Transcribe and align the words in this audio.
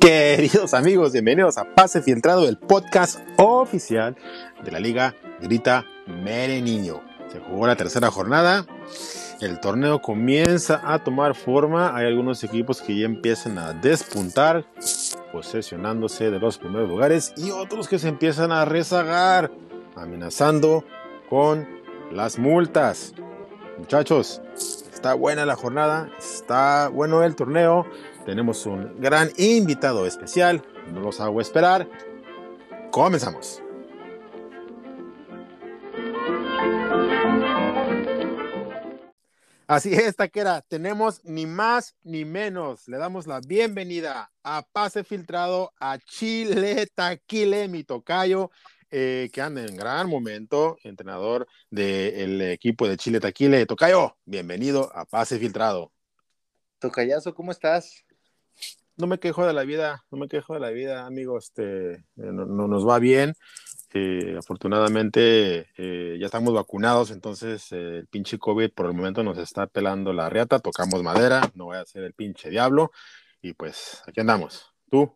Queridos 0.00 0.72
amigos, 0.72 1.12
bienvenidos 1.12 1.58
a 1.58 1.74
Pase 1.74 2.00
Filtrado, 2.00 2.48
el 2.48 2.56
podcast 2.56 3.20
oficial 3.36 4.16
de 4.64 4.70
la 4.70 4.80
Liga 4.80 5.14
Grita 5.42 5.84
Mere 6.06 6.62
Niño. 6.62 7.02
Se 7.30 7.38
jugó 7.38 7.66
la 7.66 7.76
tercera 7.76 8.10
jornada, 8.10 8.64
el 9.42 9.60
torneo 9.60 10.00
comienza 10.00 10.80
a 10.82 11.04
tomar 11.04 11.34
forma, 11.34 11.94
hay 11.94 12.06
algunos 12.06 12.42
equipos 12.42 12.80
que 12.80 12.98
ya 12.98 13.04
empiezan 13.04 13.58
a 13.58 13.74
despuntar, 13.74 14.64
posesionándose 15.32 16.30
de 16.30 16.38
los 16.38 16.56
primeros 16.56 16.88
lugares 16.88 17.34
y 17.36 17.50
otros 17.50 17.86
que 17.86 17.98
se 17.98 18.08
empiezan 18.08 18.52
a 18.52 18.64
rezagar, 18.64 19.50
amenazando 19.96 20.82
con 21.28 21.68
las 22.10 22.38
multas. 22.38 23.12
Muchachos, 23.76 24.40
está 25.00 25.12
buena 25.12 25.44
la 25.44 25.56
jornada, 25.56 26.10
está 26.18 26.88
bueno 26.88 27.22
el 27.22 27.36
torneo. 27.36 27.86
Tenemos 28.30 28.64
un 28.64 29.00
gran 29.00 29.28
invitado 29.38 30.06
especial. 30.06 30.64
No 30.92 31.00
los 31.00 31.18
hago 31.18 31.40
esperar. 31.40 31.90
Comenzamos. 32.92 33.60
Así 39.66 39.92
es, 39.94 40.14
Taquera. 40.14 40.62
Tenemos 40.62 41.24
ni 41.24 41.44
más 41.44 41.96
ni 42.04 42.24
menos. 42.24 42.86
Le 42.86 42.98
damos 42.98 43.26
la 43.26 43.40
bienvenida 43.40 44.30
a 44.44 44.62
Pase 44.62 45.02
Filtrado 45.02 45.72
a 45.80 45.98
Chile 45.98 46.86
Taquile, 46.94 47.66
mi 47.66 47.82
tocayo, 47.82 48.52
eh, 48.92 49.28
que 49.32 49.42
anda 49.42 49.66
en 49.66 49.76
gran 49.76 50.08
momento, 50.08 50.78
entrenador 50.84 51.48
del 51.68 52.42
equipo 52.42 52.86
de 52.86 52.96
Chile 52.96 53.18
Taquile. 53.18 53.66
Tocayo, 53.66 54.16
bienvenido 54.24 54.88
a 54.94 55.04
Pase 55.04 55.36
Filtrado. 55.36 55.90
Tocayazo, 56.78 57.34
¿cómo 57.34 57.50
estás? 57.50 58.04
No 59.00 59.06
me 59.06 59.18
quejo 59.18 59.46
de 59.46 59.52
la 59.52 59.64
vida, 59.64 60.04
no 60.10 60.18
me 60.18 60.28
quejo 60.28 60.54
de 60.54 60.60
la 60.60 60.70
vida, 60.70 61.06
amigo. 61.06 61.38
Este, 61.38 61.92
eh, 61.92 62.02
no, 62.16 62.46
nos 62.46 62.86
va 62.86 62.98
bien. 62.98 63.34
Eh, 63.92 64.36
afortunadamente 64.38 65.66
ya 65.76 66.26
estamos 66.26 66.54
vacunados, 66.54 67.10
entonces 67.10 67.72
el 67.72 68.06
pinche 68.06 68.38
COVID 68.38 68.70
por 68.70 68.86
el 68.86 68.92
momento 68.92 69.24
nos 69.24 69.36
está 69.38 69.66
pelando 69.66 70.12
la 70.12 70.30
riata, 70.30 70.60
tocamos 70.60 71.02
madera, 71.02 71.50
no 71.54 71.64
voy 71.64 71.78
a 71.78 71.84
ser 71.84 72.04
el 72.04 72.12
pinche 72.12 72.50
diablo, 72.50 72.92
y 73.42 73.54
pues 73.54 74.00
aquí 74.06 74.20
andamos. 74.20 74.72
¿Tú? 74.88 75.12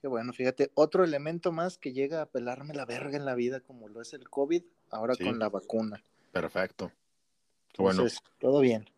Qué 0.00 0.08
bueno, 0.08 0.32
fíjate, 0.32 0.70
otro 0.74 1.04
elemento 1.04 1.52
más 1.52 1.78
que 1.78 1.92
llega 1.92 2.22
a 2.22 2.26
pelarme 2.26 2.74
la 2.74 2.86
verga 2.86 3.16
en 3.16 3.24
la 3.24 3.34
vida, 3.34 3.60
como 3.60 3.88
lo 3.88 4.00
es 4.00 4.14
el 4.14 4.30
COVID, 4.30 4.62
ahora 4.90 5.14
con 5.16 5.38
la 5.38 5.48
vacuna. 5.48 6.02
Perfecto. 6.32 6.90
Qué 7.72 7.82
bueno. 7.82 8.04
todo 8.38 8.60
bien. 8.60 8.88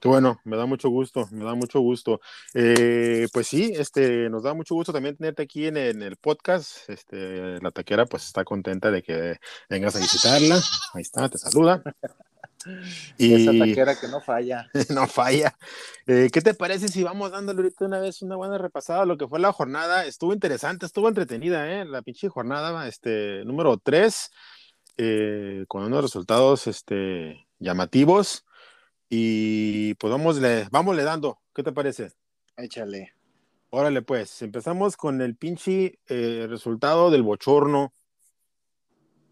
Qué 0.00 0.08
bueno, 0.08 0.40
me 0.44 0.56
da 0.56 0.66
mucho 0.66 0.88
gusto, 0.88 1.28
me 1.30 1.44
da 1.44 1.54
mucho 1.54 1.80
gusto. 1.80 2.20
Eh, 2.54 3.28
pues 3.32 3.46
sí, 3.46 3.72
este, 3.76 4.28
nos 4.30 4.42
da 4.42 4.54
mucho 4.54 4.74
gusto 4.74 4.92
también 4.92 5.16
tenerte 5.16 5.42
aquí 5.42 5.66
en, 5.66 5.76
el 5.76 6.16
podcast. 6.16 6.88
Este, 6.88 7.60
la 7.60 7.70
taquera 7.70 8.06
pues 8.06 8.24
está 8.24 8.44
contenta 8.44 8.90
de 8.90 9.02
que 9.02 9.36
vengas 9.68 9.96
a 9.96 10.00
visitarla. 10.00 10.60
Ahí 10.94 11.02
está, 11.02 11.28
te 11.28 11.38
saluda. 11.38 11.82
Y 13.18 13.34
esa 13.34 13.52
taquera 13.56 13.94
que 13.94 14.08
no 14.08 14.20
falla. 14.20 14.68
no 14.90 15.06
falla. 15.06 15.56
Eh, 16.06 16.30
¿Qué 16.32 16.40
te 16.40 16.54
parece 16.54 16.88
si 16.88 17.02
vamos 17.02 17.30
dándole 17.30 17.62
ahorita 17.62 17.84
una 17.84 18.00
vez 18.00 18.22
una 18.22 18.36
buena 18.36 18.58
repasada 18.58 19.02
a 19.02 19.06
lo 19.06 19.16
que 19.16 19.28
fue 19.28 19.38
la 19.38 19.52
jornada? 19.52 20.04
Estuvo 20.04 20.32
interesante, 20.32 20.86
estuvo 20.86 21.08
entretenida, 21.08 21.70
¿eh? 21.72 21.84
La 21.84 22.02
pinche 22.02 22.28
jornada, 22.28 22.88
este, 22.88 23.44
número 23.44 23.78
3, 23.78 24.30
eh, 24.96 25.64
con 25.68 25.84
unos 25.84 26.02
resultados 26.02 26.66
este, 26.66 27.46
llamativos. 27.58 28.45
Y 29.08 29.94
pues 29.94 30.10
vamos 30.10 30.38
le, 30.38 30.66
vamos 30.70 30.96
le 30.96 31.04
dando. 31.04 31.38
¿Qué 31.54 31.62
te 31.62 31.72
parece? 31.72 32.12
Échale. 32.56 33.12
Órale, 33.70 34.02
pues, 34.02 34.42
empezamos 34.42 34.96
con 34.96 35.20
el 35.20 35.36
pinche 35.36 35.98
eh, 36.08 36.46
resultado 36.48 37.10
del 37.10 37.22
bochorno. 37.22 37.92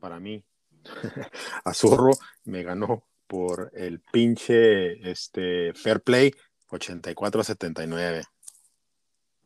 Para 0.01 0.21
mí, 0.21 0.45
Azurro 1.65 2.11
me 2.45 2.63
ganó 2.63 3.05
por 3.27 3.71
el 3.75 4.01
pinche 4.01 5.11
este, 5.11 5.73
Fair 5.75 6.03
Play 6.03 6.33
84-79. 6.69 8.25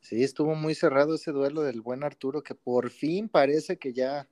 Sí, 0.00 0.24
estuvo 0.24 0.54
muy 0.54 0.74
cerrado 0.74 1.14
ese 1.14 1.32
duelo 1.32 1.62
del 1.62 1.80
buen 1.80 2.02
Arturo, 2.02 2.42
que 2.42 2.54
por 2.54 2.90
fin 2.90 3.28
parece 3.28 3.76
que 3.76 3.92
ya. 3.92 4.26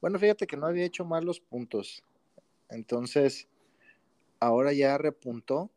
Bueno, 0.00 0.18
fíjate 0.18 0.46
que 0.46 0.56
no 0.56 0.66
había 0.66 0.84
hecho 0.84 1.04
mal 1.04 1.24
los 1.24 1.40
puntos. 1.40 2.02
Entonces, 2.68 3.48
ahora 4.40 4.72
ya 4.72 4.98
repuntó. 4.98 5.70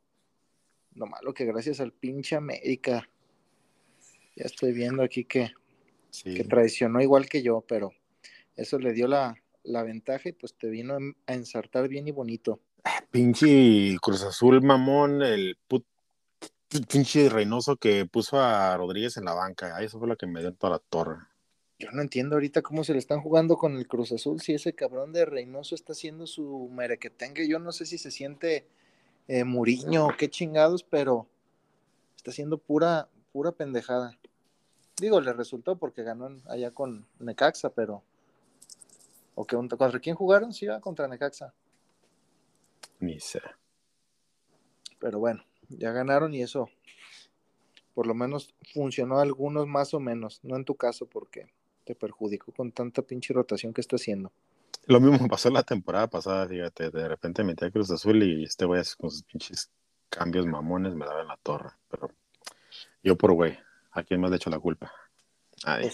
Lo 0.93 1.05
malo 1.05 1.33
que 1.33 1.45
gracias 1.45 1.79
al 1.79 1.93
pinche 1.93 2.35
América. 2.35 3.07
Ya 4.35 4.45
estoy 4.45 4.73
viendo 4.73 5.03
aquí 5.03 5.25
que, 5.25 5.51
que 6.23 6.43
traicionó 6.43 7.01
igual 7.01 7.27
que 7.27 7.41
yo, 7.41 7.63
pero 7.67 7.93
eso 8.55 8.77
le 8.79 8.93
dio 8.93 9.07
la, 9.07 9.35
la 9.63 9.83
ventaja 9.83 10.29
y 10.29 10.33
pues 10.33 10.53
te 10.55 10.69
vino 10.69 10.97
a 11.27 11.33
ensartar 11.33 11.87
bien 11.87 12.07
y 12.07 12.11
bonito. 12.11 12.59
Pinche 13.11 13.97
Cruz 14.01 14.23
Azul 14.23 14.61
mamón, 14.61 15.21
el 15.21 15.57
pinche 16.89 17.29
Reynoso 17.29 17.75
que 17.75 18.05
puso 18.05 18.39
a 18.39 18.75
Rodríguez 18.77 19.17
en 19.17 19.25
la 19.25 19.33
banca. 19.33 19.81
Eso 19.81 19.99
fue 19.99 20.07
lo 20.07 20.17
que 20.17 20.27
me 20.27 20.41
dio 20.41 20.53
toda 20.53 20.73
la 20.73 20.79
torre. 20.79 21.17
Yo 21.81 21.89
no 21.93 22.03
entiendo 22.03 22.35
ahorita 22.35 22.61
cómo 22.61 22.83
se 22.83 22.93
le 22.93 22.99
están 22.99 23.21
jugando 23.21 23.57
con 23.57 23.75
el 23.75 23.87
Cruz 23.87 24.11
Azul. 24.11 24.39
Si 24.39 24.53
ese 24.53 24.73
cabrón 24.73 25.13
de 25.13 25.25
Reynoso 25.25 25.73
está 25.73 25.93
haciendo 25.93 26.27
su 26.27 26.69
merequetengue, 26.71 27.47
yo 27.47 27.57
no 27.57 27.71
sé 27.71 27.87
si 27.87 27.97
se 27.97 28.11
siente 28.11 28.67
eh, 29.27 29.43
Muriño 29.43 30.05
o 30.05 30.15
qué 30.15 30.29
chingados, 30.29 30.83
pero 30.83 31.25
está 32.15 32.29
haciendo 32.29 32.59
pura, 32.59 33.09
pura 33.31 33.51
pendejada. 33.51 34.15
Digo, 34.97 35.21
le 35.21 35.33
resultó 35.33 35.75
porque 35.75 36.03
ganó 36.03 36.29
allá 36.45 36.69
con 36.69 37.07
Necaxa, 37.17 37.71
pero. 37.71 38.03
¿O 39.33 39.47
que, 39.47 39.55
¿Contra 39.55 39.99
quién 39.99 40.15
jugaron? 40.15 40.53
Sí, 40.53 40.67
contra 40.81 41.07
Necaxa. 41.07 41.51
Ni 42.99 43.19
sé. 43.19 43.41
Pero 44.99 45.17
bueno, 45.17 45.43
ya 45.69 45.91
ganaron 45.91 46.31
y 46.35 46.43
eso 46.43 46.69
por 47.95 48.05
lo 48.05 48.13
menos 48.13 48.53
funcionó 48.71 49.19
algunos 49.19 49.65
más 49.65 49.95
o 49.95 49.99
menos, 49.99 50.39
no 50.43 50.55
en 50.55 50.63
tu 50.63 50.75
caso 50.75 51.07
porque 51.07 51.49
te 51.91 51.95
perjudicó 51.95 52.53
con 52.53 52.71
tanta 52.71 53.01
pinche 53.01 53.33
rotación 53.33 53.73
que 53.73 53.81
está 53.81 53.97
haciendo. 53.97 54.31
Lo 54.85 55.01
mismo 55.01 55.27
pasó 55.27 55.49
la 55.49 55.63
temporada 55.63 56.07
pasada, 56.07 56.47
fíjate, 56.47 56.89
de 56.89 57.07
repente 57.07 57.43
metí 57.43 57.65
a 57.65 57.71
Cruz 57.71 57.91
Azul 57.91 58.23
y 58.23 58.45
este 58.45 58.65
güey 58.65 58.81
con 58.97 59.11
sus 59.11 59.23
pinches 59.23 59.69
cambios 60.09 60.45
mamones 60.45 60.95
me 60.95 61.05
daba 61.05 61.21
en 61.21 61.27
la 61.27 61.37
torre, 61.43 61.71
pero 61.89 62.09
yo 63.03 63.17
por 63.17 63.33
güey, 63.33 63.57
¿a 63.91 64.03
quién 64.03 64.21
más 64.21 64.31
le 64.31 64.37
hecho 64.37 64.49
la 64.49 64.59
culpa? 64.59 64.91
Nadie. 65.65 65.91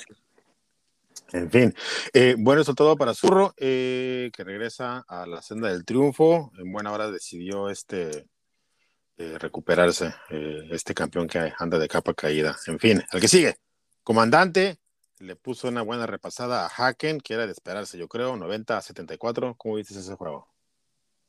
En 1.34 1.50
fin, 1.50 1.74
eh, 2.14 2.35
bueno, 2.38 2.62
eso 2.62 2.75
todo 2.75 2.96
para 2.96 3.14
Zurro, 3.14 3.53
eh, 3.58 4.29
que 4.31 4.44
regresa 4.44 5.03
a 5.08 5.25
la 5.25 5.41
senda 5.41 5.69
del 5.69 5.84
triunfo. 5.84 6.52
En 6.58 6.72
buena 6.72 6.91
hora 6.91 7.12
decidió 7.12 7.69
este 7.69 8.28
eh, 9.18 9.38
recuperarse, 9.40 10.14
este 10.29 10.94
campeón 10.94 11.28
que 11.28 11.52
anda 11.58 11.79
de 11.79 11.88
capa 11.88 12.14
caída. 12.14 12.56
En 12.68 12.79
fin, 12.79 13.03
el 13.12 13.19
que 13.19 13.28
sigue, 13.28 13.58
comandante, 14.03 14.79
le 15.19 15.35
puso 15.35 15.67
una 15.67 15.81
buena 15.81 16.05
repasada 16.05 16.66
a 16.66 16.69
Haken, 16.69 17.19
que 17.19 17.33
era 17.33 17.45
de 17.45 17.51
esperarse, 17.51 17.97
yo 17.97 18.07
creo, 18.07 18.35
90 18.38 18.78
a 18.78 18.81
74. 18.81 19.55
¿Cómo 19.57 19.75
viste 19.75 19.97
ese 19.97 20.16
juego? 20.16 20.47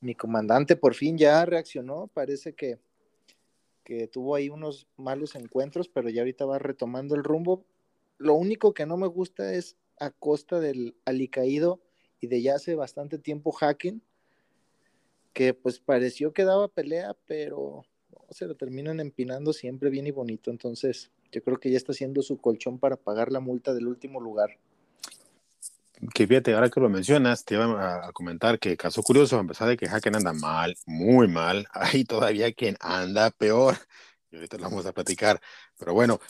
Mi 0.00 0.15
comandante 0.15 0.76
por 0.76 0.94
fin 0.94 1.19
ya 1.19 1.44
reaccionó, 1.44 2.09
parece 2.09 2.54
que, 2.54 2.78
que 3.84 4.06
tuvo 4.06 4.34
ahí 4.34 4.49
unos 4.49 4.87
malos 4.97 5.34
encuentros, 5.34 5.88
pero 5.88 6.09
ya 6.09 6.22
ahorita 6.22 6.44
va 6.44 6.59
retomando 6.59 7.15
el 7.15 7.25
rumbo. 7.25 7.65
Lo 8.19 8.34
único 8.34 8.75
que 8.75 8.87
no 8.87 8.97
me 8.97 9.06
gusta 9.06 9.54
es 9.54 9.76
a 9.99 10.10
costa 10.10 10.60
del 10.60 10.97
alicaído 11.05 11.81
y 12.20 12.28
de 12.28 12.43
ya 12.43 12.56
hace 12.56 12.75
bastante 12.75 13.19
tiempo 13.19 13.56
Haken, 13.59 14.03
que 15.32 15.55
pues 15.55 15.81
pareció 15.81 16.32
que 16.32 16.44
daba 16.44 16.69
pelea, 16.69 17.17
pero 17.26 17.84
se 18.31 18.46
lo 18.46 18.55
terminan 18.56 19.00
empinando 19.00 19.52
siempre 19.52 19.91
bien 19.91 20.06
y 20.06 20.11
bonito. 20.11 20.50
Entonces, 20.50 21.11
yo 21.33 21.43
creo 21.43 21.59
que 21.59 21.71
ya 21.71 21.77
está 21.77 21.93
haciendo 21.93 22.23
su 22.23 22.39
colchón 22.39 22.79
para 22.79 22.97
pagar 22.97 23.33
la 23.33 23.41
multa 23.41 23.75
del 23.75 23.87
último 23.87 24.21
lugar. 24.21 24.59
Que 26.15 26.27
fíjate, 26.27 26.55
ahora 26.55 26.71
que 26.71 26.81
lo 26.81 26.89
mencionas, 26.89 27.45
te 27.45 27.55
iba 27.55 28.07
a 28.07 28.13
comentar 28.13 28.59
que 28.59 28.77
caso 28.77 29.03
curioso, 29.03 29.39
a 29.39 29.45
pesar 29.45 29.69
de 29.69 29.77
que 29.77 29.89
Haken 29.89 30.17
anda 30.17 30.33
mal, 30.33 30.77
muy 30.87 31.27
mal, 31.27 31.67
hay 31.73 32.05
todavía 32.05 32.53
quien 32.53 32.77
anda 32.81 33.31
peor. 33.31 33.77
Y 34.31 34.37
ahorita 34.37 34.59
lo 34.59 34.65
vamos 34.65 34.87
a 34.87 34.93
platicar. 34.93 35.41
Pero 35.77 35.95
bueno, 35.95 36.21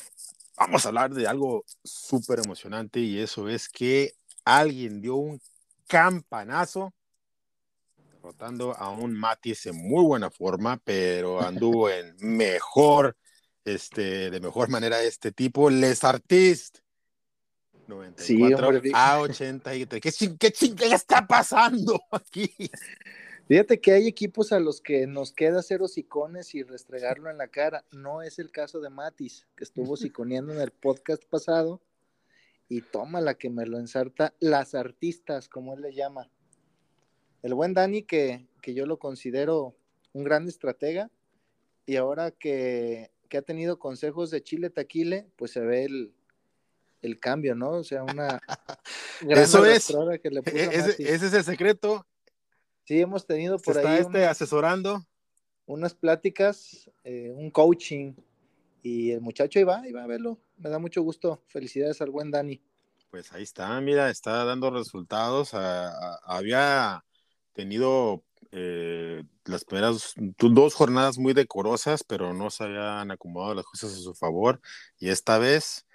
vamos 0.57 0.85
a 0.85 0.89
hablar 0.89 1.13
de 1.13 1.27
algo 1.27 1.65
súper 1.85 2.41
emocionante 2.45 3.01
y 3.01 3.19
eso 3.19 3.49
es 3.49 3.69
que 3.69 4.15
alguien 4.45 5.01
dio 5.01 5.17
un 5.17 5.41
campanazo 5.87 6.95
derrotando 7.97 8.75
a 8.75 8.91
un 8.91 9.13
Matis 9.15 9.67
en 9.67 9.77
muy 9.77 10.05
buena 10.05 10.31
forma, 10.31 10.81
pero 10.83 11.41
anduvo 11.41 11.91
en 11.91 12.17
mejor, 12.21 13.17
este, 13.75 14.31
de 14.31 14.41
mejor 14.41 14.69
manera 14.69 15.03
este 15.03 15.33
tipo, 15.33 15.71
Les 15.71 16.05
Artistes. 16.05 16.83
94 17.87 18.83
a 18.93 19.21
83. 19.21 20.01
¿Qué, 20.01 20.37
¿Qué 20.39 20.53
chingada 20.53 20.95
está 20.95 21.27
pasando 21.27 21.99
aquí? 22.13 22.51
Fíjate 23.49 23.81
que 23.81 23.93
hay 23.93 24.07
equipos 24.07 24.53
a 24.53 24.61
los 24.61 24.83
que 24.83 25.07
nos 25.07 25.33
queda 25.33 25.61
hacer 25.61 25.81
hocicones 25.81 26.55
y 26.55 26.63
restregarlo 26.63 27.31
en 27.31 27.39
la 27.39 27.49
cara. 27.49 27.85
No 27.91 28.21
es 28.21 28.39
el 28.39 28.51
caso 28.51 28.81
de 28.81 28.91
Matis, 28.91 29.47
que 29.57 29.65
estuvo 29.65 29.93
hociconeando 29.95 30.53
en 30.53 30.61
el 30.61 30.71
podcast 30.71 31.25
pasado. 31.25 31.81
Y 32.69 32.83
toma 32.83 33.23
la 33.23 33.35
que 33.35 33.49
me 33.49 33.65
lo 33.65 33.79
ensarta 33.79 34.35
las 34.41 34.75
artistas, 34.75 35.49
como 35.49 35.73
él 35.73 35.81
le 35.81 35.95
llama. 35.95 36.31
El 37.43 37.55
buen 37.55 37.73
Dani, 37.73 38.03
que, 38.03 38.47
que 38.61 38.75
yo 38.75 38.85
lo 38.85 38.99
considero 38.99 39.75
un 40.13 40.25
gran 40.25 40.47
estratega, 40.47 41.11
y 41.87 41.97
ahora 41.97 42.33
que, 42.33 43.11
que 43.29 43.39
ha 43.39 43.43
tenido 43.43 43.79
consejos 43.79 44.31
de 44.31 44.43
Chile 44.43 44.71
Taquile, 44.71 45.29
pues 45.37 45.53
se 45.53 45.61
ve 45.61 45.85
el, 45.85 46.13
el 47.03 47.21
cambio, 47.21 47.55
¿no? 47.55 47.71
O 47.71 47.85
sea, 47.85 48.03
una 48.03 48.41
gran 49.21 49.43
Eso 49.43 49.65
es. 49.65 49.87
Que 50.23 50.31
le 50.31 50.43
puso 50.43 50.57
e-, 50.57 50.65
ese, 50.65 50.91
ese, 51.03 51.27
es 51.27 51.33
el 51.33 51.45
secreto. 51.45 52.07
Sí, 52.85 53.01
hemos 53.01 53.27
tenido 53.27 53.59
por 53.59 53.77
ahí. 53.77 53.85
Está 53.85 53.99
este 53.99 54.27
asesorando. 54.27 55.05
Unas 55.67 55.95
pláticas, 55.95 56.91
eh, 57.05 57.31
un 57.35 57.51
coaching, 57.51 58.15
y 58.83 59.11
el 59.11 59.21
muchacho 59.21 59.59
iba, 59.59 59.87
iba 59.87 60.03
a 60.03 60.07
verlo. 60.07 60.39
Me 60.57 60.71
da 60.71 60.79
mucho 60.79 61.03
gusto. 61.03 61.43
Felicidades 61.47 62.01
al 62.01 62.11
buen 62.11 62.31
Dani. 62.31 62.61
Pues 63.11 63.33
ahí 63.33 63.43
está, 63.43 63.81
mira, 63.81 64.11
está 64.11 64.45
dando 64.45 64.71
resultados. 64.71 65.51
había 65.55 67.05
tenido 67.53 68.23
eh, 68.51 69.25
las 69.45 69.65
primeras 69.65 70.15
dos 70.17 70.75
jornadas 70.75 71.19
muy 71.19 71.35
decorosas, 71.35 72.03
pero 72.05 72.33
no 72.33 72.51
se 72.51 72.65
habían 72.65 73.11
acomodado 73.11 73.55
las 73.55 73.67
cosas 73.67 73.93
a 73.93 73.97
su 73.97 74.15
favor. 74.15 74.61
Y 74.99 75.11
esta 75.11 75.39
vez, 75.39 75.87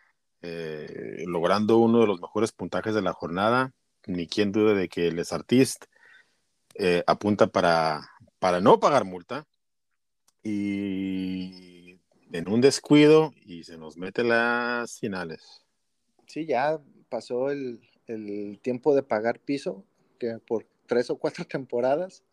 eh, 0.41 1.23
logrando 1.25 1.77
uno 1.77 2.01
de 2.01 2.07
los 2.07 2.21
mejores 2.21 2.51
puntajes 2.51 2.93
de 2.93 3.01
la 3.01 3.13
jornada, 3.13 3.73
ni 4.05 4.27
quien 4.27 4.51
dude 4.51 4.75
de 4.75 4.89
que 4.89 5.11
Les 5.11 5.33
Artist 5.33 5.85
eh, 6.75 7.03
apunta 7.07 7.47
para, 7.47 8.09
para 8.39 8.61
no 8.61 8.79
pagar 8.79 9.05
multa. 9.05 9.47
Y 10.43 11.99
en 12.31 12.49
un 12.49 12.61
descuido 12.61 13.31
y 13.45 13.63
se 13.63 13.77
nos 13.77 13.95
mete 13.97 14.23
las 14.23 14.99
finales. 14.99 15.63
Sí, 16.27 16.45
ya 16.45 16.81
pasó 17.09 17.49
el, 17.49 17.79
el 18.07 18.59
tiempo 18.61 18.93
de 18.93 19.03
pagar 19.03 19.39
piso, 19.39 19.85
que 20.19 20.39
por 20.39 20.65
tres 20.87 21.09
o 21.09 21.17
cuatro 21.17 21.45
temporadas, 21.47 22.23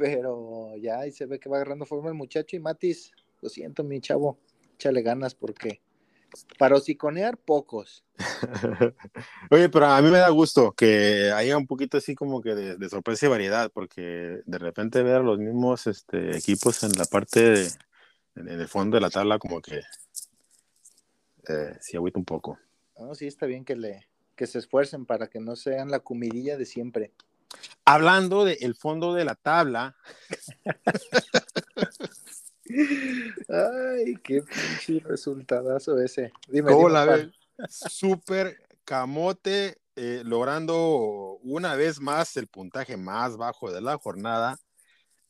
pero 0.00 0.74
ya 0.78 1.00
ahí 1.00 1.12
se 1.12 1.26
ve 1.26 1.38
que 1.38 1.50
va 1.50 1.56
agarrando 1.56 1.84
forma 1.84 2.08
el 2.08 2.14
muchacho 2.14 2.56
y 2.56 2.58
Matis, 2.58 3.12
lo 3.42 3.50
siento 3.50 3.84
mi 3.84 4.00
chavo, 4.00 4.38
échale 4.72 5.02
ganas 5.02 5.34
porque 5.34 5.82
para 6.58 6.76
hociconear, 6.76 7.36
pocos. 7.36 8.02
Oye, 9.50 9.68
pero 9.68 9.86
a 9.86 10.00
mí 10.00 10.10
me 10.10 10.16
da 10.16 10.30
gusto 10.30 10.72
que 10.72 11.30
haya 11.32 11.58
un 11.58 11.66
poquito 11.66 11.98
así 11.98 12.14
como 12.14 12.40
que 12.40 12.54
de, 12.54 12.88
sorpresa 12.88 13.26
y 13.26 13.28
variedad, 13.28 13.70
porque 13.70 14.40
de 14.46 14.58
repente 14.58 15.02
ver 15.02 15.20
los 15.20 15.38
mismos 15.38 15.86
este, 15.86 16.34
equipos 16.34 16.82
en 16.82 16.92
la 16.92 17.04
parte, 17.04 17.66
en, 18.36 18.48
el 18.48 18.68
fondo 18.68 18.96
de 18.96 19.02
la 19.02 19.10
tabla, 19.10 19.38
como 19.38 19.60
que 19.60 19.82
eh, 21.46 21.76
sí 21.78 21.98
agüita 21.98 22.18
un 22.18 22.24
poco. 22.24 22.58
No, 22.98 23.14
sí, 23.14 23.26
está 23.26 23.44
bien 23.44 23.66
que, 23.66 23.76
le, 23.76 24.08
que 24.34 24.46
se 24.46 24.60
esfuercen 24.60 25.04
para 25.04 25.26
que 25.26 25.40
no 25.40 25.56
sean 25.56 25.90
la 25.90 26.00
comidilla 26.00 26.56
de 26.56 26.64
siempre. 26.64 27.12
Hablando 27.84 28.44
del 28.44 28.74
fondo 28.74 29.14
de 29.14 29.24
la 29.24 29.34
tabla. 29.34 29.96
Ay, 33.48 34.16
qué 34.22 34.42
pinche 34.42 35.00
resultadazo 35.06 35.98
ese. 35.98 36.32
Dime, 36.48 36.70
¿Cómo 36.72 36.88
la 36.88 37.04
ves? 37.04 37.28
Super 37.68 38.56
camote, 38.84 39.78
eh, 39.96 40.22
logrando 40.24 41.38
una 41.42 41.74
vez 41.74 42.00
más 42.00 42.36
el 42.36 42.46
puntaje 42.46 42.96
más 42.96 43.36
bajo 43.36 43.72
de 43.72 43.80
la 43.80 43.98
jornada. 43.98 44.58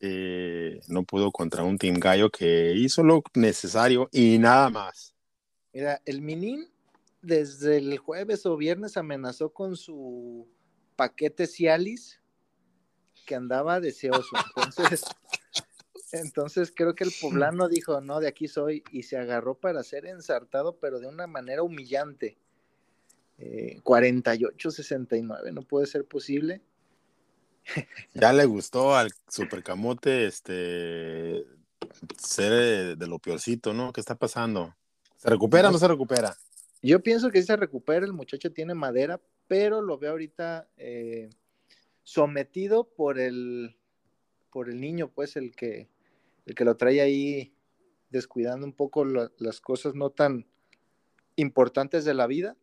Eh, 0.00 0.81
no 0.88 1.02
pudo 1.02 1.31
contra 1.31 1.62
un 1.62 1.76
Team 1.76 1.96
Gallo 1.99 2.31
que 2.31 2.73
hizo 2.75 3.02
lo 3.02 3.23
necesario 3.34 4.08
y 4.12 4.38
nada 4.38 4.70
más. 4.70 5.14
Mira, 5.73 6.00
el 6.05 6.23
Minin 6.23 6.66
desde 7.23 7.76
el 7.76 7.99
jueves 7.99 8.46
o 8.46 8.56
viernes 8.56 8.96
amenazó 8.96 9.52
con 9.52 9.76
su 9.76 10.49
paquete 11.00 11.47
Cialis 11.47 12.20
que 13.25 13.35
andaba 13.35 13.81
deseoso. 13.81 14.37
Entonces, 14.55 15.02
entonces 16.12 16.70
creo 16.76 16.94
que 16.94 17.05
el 17.05 17.12
poblano 17.19 17.70
dijo, 17.70 18.02
no, 18.02 18.20
de 18.20 18.29
aquí 18.29 18.49
soy, 18.49 18.85
y 18.93 19.05
se 19.05 19.17
agarró 19.17 19.55
para 19.55 19.82
ser 19.82 20.05
ensartado, 20.05 20.76
pero 20.76 21.00
de 21.00 21.06
una 21.06 21.26
manera 21.26 21.62
humillante. 21.62 22.37
48-69, 23.38 25.49
eh, 25.49 25.52
no 25.52 25.62
puede 25.62 25.87
ser 25.87 26.05
posible. 26.05 26.61
Ya 28.12 28.35
le 28.35 28.44
gustó 28.44 28.94
al 28.94 29.11
supercamote 29.26 30.26
este 30.26 31.47
ser 32.19 32.99
de, 32.99 33.06
lo 33.06 33.19
peorcito, 33.19 33.73
¿no? 33.73 33.94
¿Qué 33.94 34.02
está 34.02 34.17
pasando? 34.17 34.76
¿Se 35.17 35.31
recupera 35.31 35.70
o 35.70 35.73
no 35.73 35.79
se 35.79 35.88
recupera? 35.88 36.37
Yo 36.82 37.00
pienso 37.00 37.31
que 37.31 37.41
sí 37.41 37.47
se 37.47 37.56
recupera, 37.56 38.05
el 38.05 38.12
muchacho 38.12 38.52
tiene 38.52 38.75
madera, 38.75 39.19
pero 39.50 39.82
lo 39.82 39.99
veo 39.99 40.12
ahorita 40.12 40.69
eh, 40.76 41.29
sometido 42.05 42.85
por 42.85 43.19
el 43.19 43.76
por 44.52 44.70
el 44.70 44.81
niño, 44.81 45.11
pues 45.12 45.35
el 45.35 45.56
que 45.56 45.88
el 46.47 46.55
que 46.55 46.64
lo 46.64 46.76
trae 46.76 47.00
ahí 47.00 47.52
descuidando 48.11 48.64
un 48.64 48.73
poco 48.73 49.05
las 49.05 49.61
cosas 49.61 49.97
no 49.97 50.11
tan 50.11 50.47
importantes 51.35 52.05
de 52.05 52.14
la 52.14 52.29
vida. 52.29 52.56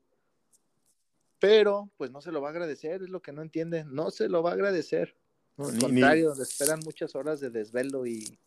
Pero 1.40 1.90
pues 1.98 2.10
no 2.10 2.22
se 2.22 2.32
lo 2.32 2.40
va 2.40 2.48
a 2.48 2.52
agradecer, 2.52 3.04
es 3.04 3.10
lo 3.10 3.22
que 3.22 3.34
no 3.34 3.42
entiende, 3.42 3.84
no 3.84 4.10
se 4.10 4.30
lo 4.30 4.42
va 4.42 4.52
a 4.52 4.54
agradecer. 4.54 5.14
Al 5.58 5.78
contrario, 5.78 6.36
le 6.36 6.44
esperan 6.44 6.80
muchas 6.86 7.16
horas 7.16 7.42
de 7.42 7.50
desvelo 7.50 8.06
y 8.06 8.40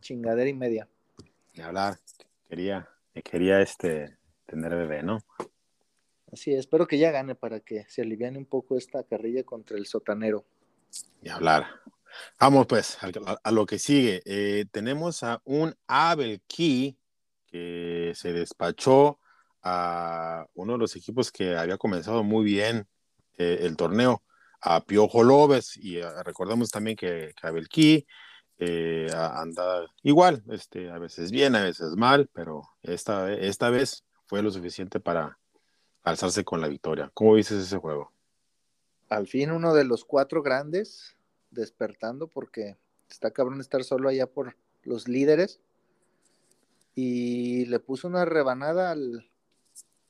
chingadera 0.00 0.48
y 0.48 0.54
media. 0.54 0.88
Ni 1.54 1.64
hablar, 1.64 1.98
quería, 2.48 2.88
quería 3.24 3.60
este 3.60 4.16
tener 4.46 4.70
bebé, 4.70 5.02
¿no? 5.02 5.18
Así 6.32 6.50
es, 6.52 6.60
espero 6.60 6.86
que 6.86 6.96
ya 6.96 7.10
gane 7.10 7.34
para 7.34 7.60
que 7.60 7.84
se 7.88 8.00
aliviane 8.00 8.38
un 8.38 8.46
poco 8.46 8.78
esta 8.78 9.04
carrilla 9.04 9.44
contra 9.44 9.76
el 9.76 9.84
sotanero. 9.84 10.46
Ni 11.20 11.28
hablar. 11.28 11.66
Vamos 12.40 12.66
pues 12.66 12.98
a, 13.02 13.50
lo 13.50 13.66
que 13.66 13.78
sigue. 13.78 14.22
Eh, 14.24 14.64
tenemos 14.70 15.22
a 15.22 15.42
un 15.44 15.74
Abel 15.86 16.40
Key 16.46 16.96
que 17.46 18.12
se 18.14 18.32
despachó 18.32 19.20
a 19.62 20.46
uno 20.54 20.72
de 20.72 20.78
los 20.78 20.96
equipos 20.96 21.30
que 21.30 21.54
había 21.54 21.76
comenzado 21.76 22.22
muy 22.22 22.44
bien 22.44 22.88
eh, 23.36 23.58
el 23.62 23.76
torneo, 23.76 24.22
a 24.62 24.84
Piojo 24.84 25.22
López, 25.22 25.76
y 25.76 25.98
eh, 25.98 26.22
recordamos 26.24 26.70
también 26.70 26.96
que, 26.96 27.34
Abel 27.42 27.68
Key 27.68 28.06
anda 29.12 29.84
igual, 30.02 30.44
este, 30.50 30.88
a 30.90 30.98
veces 30.98 31.30
bien, 31.30 31.56
a 31.56 31.64
veces 31.64 31.96
mal, 31.96 32.30
pero 32.32 32.62
esta, 32.82 33.32
esta 33.32 33.70
vez 33.70 34.04
fue 34.26 34.40
lo 34.40 34.52
suficiente 34.52 35.00
para 35.00 35.36
alzarse 36.02 36.44
con 36.44 36.60
la 36.60 36.68
victoria. 36.68 37.10
¿Cómo 37.14 37.34
viste 37.34 37.58
ese 37.58 37.78
juego? 37.78 38.12
Al 39.08 39.26
fin 39.26 39.50
uno 39.50 39.74
de 39.74 39.84
los 39.84 40.04
cuatro 40.04 40.42
grandes 40.42 41.16
despertando 41.50 42.28
porque 42.28 42.76
está 43.10 43.30
cabrón 43.30 43.60
estar 43.60 43.84
solo 43.84 44.08
allá 44.08 44.26
por 44.26 44.56
los 44.84 45.08
líderes. 45.08 45.60
Y 46.94 47.66
le 47.66 47.78
puso 47.80 48.08
una 48.08 48.24
rebanada 48.24 48.90
al, 48.90 49.30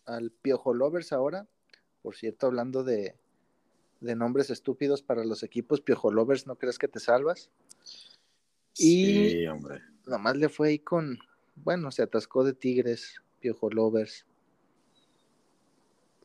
al 0.04 0.30
Piojo 0.30 0.74
Lovers 0.74 1.12
ahora. 1.12 1.46
Por 2.02 2.16
cierto, 2.16 2.46
hablando 2.46 2.82
de, 2.82 3.16
de 4.00 4.16
nombres 4.16 4.50
estúpidos 4.50 5.02
para 5.02 5.24
los 5.24 5.42
equipos, 5.44 5.80
Piojo 5.80 6.10
Lovers, 6.10 6.46
¿no 6.46 6.56
crees 6.56 6.78
que 6.78 6.88
te 6.88 6.98
salvas? 6.98 7.50
Y 8.76 9.46
hombre. 9.46 9.80
Nomás 10.06 10.36
le 10.36 10.48
fue 10.48 10.70
ahí 10.70 10.78
con, 10.80 11.18
bueno, 11.54 11.92
se 11.92 12.02
atascó 12.02 12.42
de 12.42 12.54
Tigres, 12.54 13.22
Piojo 13.38 13.70
Lovers. 13.70 14.26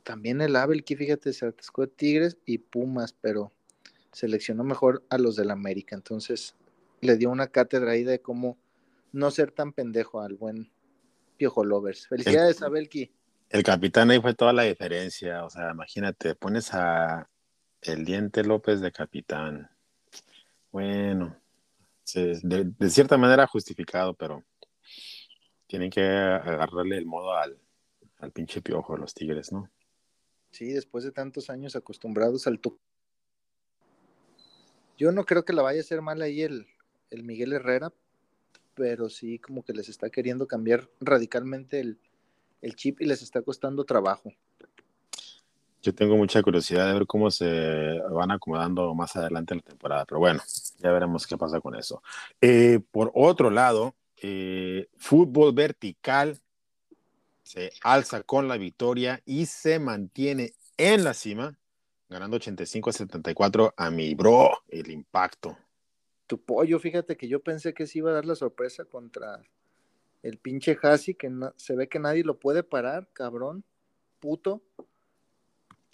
También 0.07 0.39
el 0.39 0.55
Abel, 0.55 0.85
que 0.85 0.95
fíjate, 0.95 1.33
se 1.33 1.47
atascó 1.47 1.81
de 1.81 1.89
Tigres 1.89 2.37
y 2.45 2.59
Pumas, 2.59 3.11
pero 3.11 3.51
seleccionó 4.13 4.63
mejor 4.63 5.03
a 5.09 5.17
los 5.17 5.35
del 5.35 5.51
América. 5.51 5.97
Entonces 5.97 6.55
le 7.01 7.17
dio 7.17 7.29
una 7.29 7.47
cátedra 7.47 7.91
ahí 7.91 8.05
de 8.05 8.21
cómo 8.21 8.57
no 9.11 9.29
ser 9.31 9.51
tan 9.51 9.73
pendejo 9.73 10.21
al 10.21 10.35
buen 10.35 10.71
Piojo 11.35 11.65
Lovers. 11.65 12.07
Felicidades 12.07 12.61
a 12.61 12.69
Belki. 12.69 13.11
El 13.49 13.63
capitán 13.63 14.09
ahí 14.09 14.21
fue 14.21 14.33
toda 14.33 14.53
la 14.53 14.63
diferencia. 14.63 15.43
O 15.43 15.49
sea, 15.49 15.71
imagínate, 15.71 16.35
pones 16.35 16.73
a 16.73 17.29
el 17.81 18.05
Diente 18.05 18.45
López 18.45 18.79
de 18.79 18.93
capitán. 18.93 19.69
Bueno, 20.71 21.35
de, 22.13 22.89
cierta 22.89 23.17
manera 23.17 23.45
justificado, 23.45 24.13
pero 24.13 24.41
tienen 25.67 25.89
que 25.89 26.01
agarrarle 26.01 26.97
el 26.97 27.05
modo 27.05 27.33
al, 27.33 27.59
al 28.19 28.31
pinche 28.31 28.61
piojo 28.61 28.95
los 28.95 29.13
Tigres, 29.13 29.51
¿no? 29.51 29.69
Sí, 30.51 30.71
después 30.71 31.03
de 31.03 31.11
tantos 31.11 31.49
años 31.49 31.75
acostumbrados 31.75 32.47
al 32.47 32.59
tu 32.59 32.79
yo 34.97 35.11
no 35.11 35.25
creo 35.25 35.45
que 35.45 35.53
la 35.53 35.61
vaya 35.61 35.79
a 35.79 35.81
hacer 35.81 36.01
mal 36.01 36.21
ahí 36.21 36.41
el, 36.41 36.65
el 37.11 37.23
Miguel 37.23 37.53
Herrera, 37.53 37.93
pero 38.73 39.09
sí 39.09 39.37
como 39.37 39.63
que 39.63 39.73
les 39.73 39.89
está 39.89 40.09
queriendo 40.09 40.47
cambiar 40.47 40.89
radicalmente 40.99 41.79
el, 41.79 41.99
el 42.61 42.75
chip 42.75 42.99
y 43.01 43.05
les 43.05 43.21
está 43.21 43.41
costando 43.43 43.85
trabajo. 43.85 44.33
Yo 45.83 45.93
tengo 45.93 46.17
mucha 46.17 46.41
curiosidad 46.41 46.87
de 46.87 46.93
ver 46.93 47.05
cómo 47.05 47.29
se 47.29 47.99
van 48.11 48.31
acomodando 48.31 48.93
más 48.95 49.15
adelante 49.15 49.53
en 49.53 49.59
la 49.59 49.69
temporada, 49.69 50.05
pero 50.05 50.19
bueno, 50.19 50.41
Ya 50.79 50.91
veremos 50.91 51.27
qué 51.27 51.37
pasa 51.37 51.61
con 51.61 51.75
eso. 51.75 52.01
Eh, 52.41 52.79
por 52.91 53.11
otro 53.13 53.51
lado, 53.51 53.95
eh, 54.21 54.87
fútbol 54.97 55.53
vertical 55.53 56.39
se 57.47 57.71
alza 57.81 58.23
con 58.23 58.49
la 58.49 58.57
victoria 58.57 59.21
y 59.25 59.45
se 59.45 59.79
mantiene 59.79 60.53
en 60.75 61.05
la 61.05 61.13
cima, 61.13 61.57
ganando 62.09 62.35
85 62.35 62.89
a 62.89 62.93
74 62.93 63.73
a 63.77 63.89
mi 63.89 64.13
bro, 64.15 64.51
el 64.67 64.91
impacto. 64.91 65.57
Tu 66.27 66.41
pollo, 66.43 66.77
fíjate 66.77 67.15
que 67.15 67.29
yo 67.29 67.41
pensé 67.41 67.73
que 67.73 67.87
se 67.87 67.99
iba 67.99 68.11
a 68.11 68.15
dar 68.15 68.25
la 68.25 68.35
sorpresa 68.35 68.83
contra 68.83 69.41
el 70.23 70.37
pinche 70.39 70.77
Hasi, 70.81 71.15
que 71.15 71.31
se 71.55 71.75
ve 71.77 71.87
que 71.87 71.99
nadie 71.99 72.25
lo 72.25 72.37
puede 72.37 72.63
parar, 72.63 73.07
cabrón, 73.13 73.63
puto. 74.19 74.61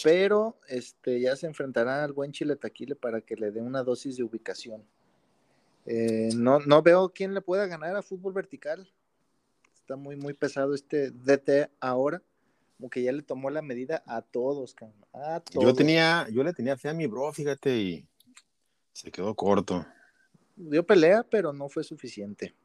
Pero 0.03 0.57
este 0.67 1.21
ya 1.21 1.35
se 1.35 1.45
enfrentará 1.45 2.03
al 2.03 2.13
buen 2.13 2.31
Chile 2.31 2.55
Taquile 2.55 2.95
para 2.95 3.21
que 3.21 3.35
le 3.35 3.51
dé 3.51 3.61
una 3.61 3.83
dosis 3.83 4.17
de 4.17 4.23
ubicación. 4.23 4.83
Eh, 5.85 6.29
no, 6.35 6.59
no 6.61 6.81
veo 6.81 7.13
quién 7.13 7.35
le 7.35 7.41
pueda 7.41 7.67
ganar 7.67 7.95
a 7.95 8.01
fútbol 8.01 8.33
vertical. 8.33 8.91
Está 9.83 9.97
muy, 9.97 10.15
muy 10.15 10.33
pesado 10.33 10.73
este 10.73 11.11
DT 11.11 11.69
ahora. 11.81 12.21
Como 12.77 12.89
que 12.89 13.03
ya 13.03 13.11
le 13.11 13.21
tomó 13.21 13.49
la 13.49 13.61
medida 13.61 14.01
a 14.07 14.21
todos, 14.21 14.77
a 15.11 15.41
todos. 15.41 15.61
Yo 15.61 15.73
tenía, 15.73 16.25
yo 16.31 16.41
le 16.41 16.53
tenía 16.53 16.77
fe 16.77 16.87
a 16.87 16.93
mi 16.93 17.05
bro, 17.05 17.33
fíjate, 17.33 17.77
y 17.77 18.07
se 18.93 19.11
quedó 19.11 19.35
corto. 19.35 19.85
Dio 20.55 20.85
pelea, 20.85 21.25
pero 21.29 21.51
no 21.51 21.67
fue 21.67 21.83
suficiente. 21.83 22.55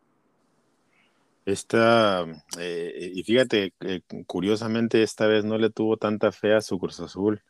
Esta, 1.44 2.24
eh, 2.56 3.10
y 3.12 3.24
fíjate, 3.24 3.74
eh, 3.80 4.00
curiosamente 4.24 5.02
esta 5.02 5.26
vez 5.26 5.44
no 5.44 5.58
le 5.58 5.70
tuvo 5.70 5.96
tanta 5.96 6.30
fe 6.30 6.54
a 6.54 6.60
su 6.60 6.78
Cruz 6.78 7.00
Azul. 7.00 7.42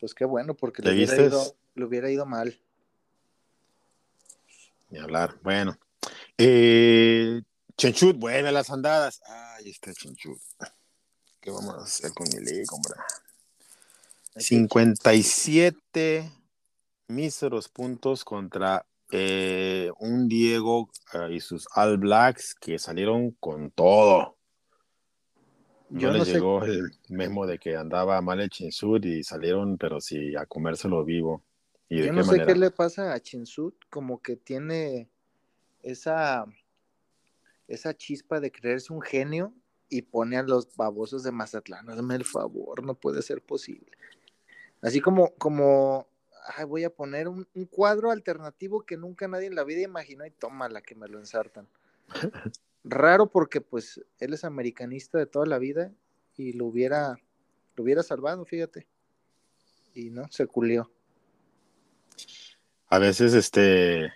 Pues 0.00 0.14
qué 0.14 0.24
bueno, 0.24 0.54
porque 0.54 0.80
le 0.80 0.94
hubiera, 0.94 1.22
ido, 1.22 1.42
le 1.74 1.84
hubiera 1.84 2.10
ido 2.10 2.24
mal. 2.24 2.58
Ni 4.88 5.00
hablar. 5.00 5.38
Bueno. 5.42 5.76
Eh, 6.38 7.42
Chenchut 7.76 8.16
vuelve 8.16 8.48
a 8.48 8.52
las 8.52 8.70
andadas. 8.70 9.20
Ay, 9.26 9.70
está 9.70 9.92
Chenchut. 9.92 10.40
¿Qué 11.40 11.50
vamos 11.50 11.74
a 11.74 11.82
hacer 11.82 12.12
con 12.12 12.26
mi 12.28 12.44
ley, 12.44 12.64
hombre? 12.72 12.94
57 14.36 16.30
míseros 17.08 17.68
puntos 17.68 18.24
contra 18.24 18.84
eh, 19.10 19.90
un 20.00 20.28
Diego 20.28 20.90
eh, 21.12 21.34
y 21.34 21.40
sus 21.40 21.66
All 21.74 21.96
Blacks 21.98 22.54
que 22.54 22.78
salieron 22.78 23.32
con 23.32 23.70
todo. 23.70 24.36
Yo 25.88 26.10
no 26.10 26.18
les 26.18 26.28
llegó 26.28 26.64
el 26.64 26.90
memo 27.08 27.46
de 27.46 27.58
que 27.58 27.76
andaba 27.76 28.20
mal 28.20 28.40
el 28.40 28.50
Chinsud 28.50 29.04
y 29.04 29.22
salieron, 29.22 29.78
pero 29.78 30.00
sí, 30.00 30.34
a 30.34 30.44
comérselo 30.44 31.04
vivo. 31.04 31.44
¿Y 31.88 32.02
Yo 32.02 32.12
no 32.12 32.24
sé 32.24 32.44
qué 32.44 32.56
le 32.56 32.72
pasa 32.72 33.12
a 33.12 33.20
Chinsud, 33.20 33.74
como 33.88 34.20
que 34.20 34.34
tiene 34.34 35.08
esa, 35.82 36.44
esa 37.68 37.94
chispa 37.94 38.40
de 38.40 38.52
creerse 38.52 38.92
un 38.92 39.02
genio 39.02 39.54
y 39.88 40.02
pone 40.02 40.36
a 40.36 40.42
los 40.42 40.74
babosos 40.76 41.22
de 41.22 41.32
Mazatlán. 41.32 41.88
Hazme 41.88 42.16
el 42.16 42.24
favor, 42.24 42.84
no 42.84 42.94
puede 42.94 43.22
ser 43.22 43.42
posible. 43.42 43.90
Así 44.82 45.00
como, 45.00 45.34
como 45.36 46.08
voy 46.66 46.84
a 46.84 46.90
poner 46.90 47.28
un, 47.28 47.46
cuadro 47.70 48.10
alternativo 48.10 48.84
que 48.84 48.96
nunca 48.96 49.28
nadie 49.28 49.46
en 49.46 49.54
la 49.54 49.64
vida 49.64 49.82
imaginó 49.82 50.24
y 50.26 50.30
toma 50.30 50.68
la 50.68 50.80
que 50.80 50.94
me 50.94 51.08
lo 51.08 51.18
ensartan. 51.18 51.68
Raro 52.84 53.28
porque 53.30 53.60
pues 53.60 54.00
él 54.18 54.32
es 54.32 54.44
americanista 54.44 55.18
de 55.18 55.26
toda 55.26 55.46
la 55.46 55.58
vida 55.58 55.92
y 56.36 56.52
lo 56.52 56.66
hubiera, 56.66 57.18
lo 57.74 57.84
hubiera 57.84 58.02
salvado, 58.02 58.44
fíjate. 58.44 58.86
Y 59.94 60.10
no, 60.10 60.26
se 60.30 60.46
culió. 60.46 60.90
A 62.88 62.98
veces, 62.98 63.34
este, 63.34 64.12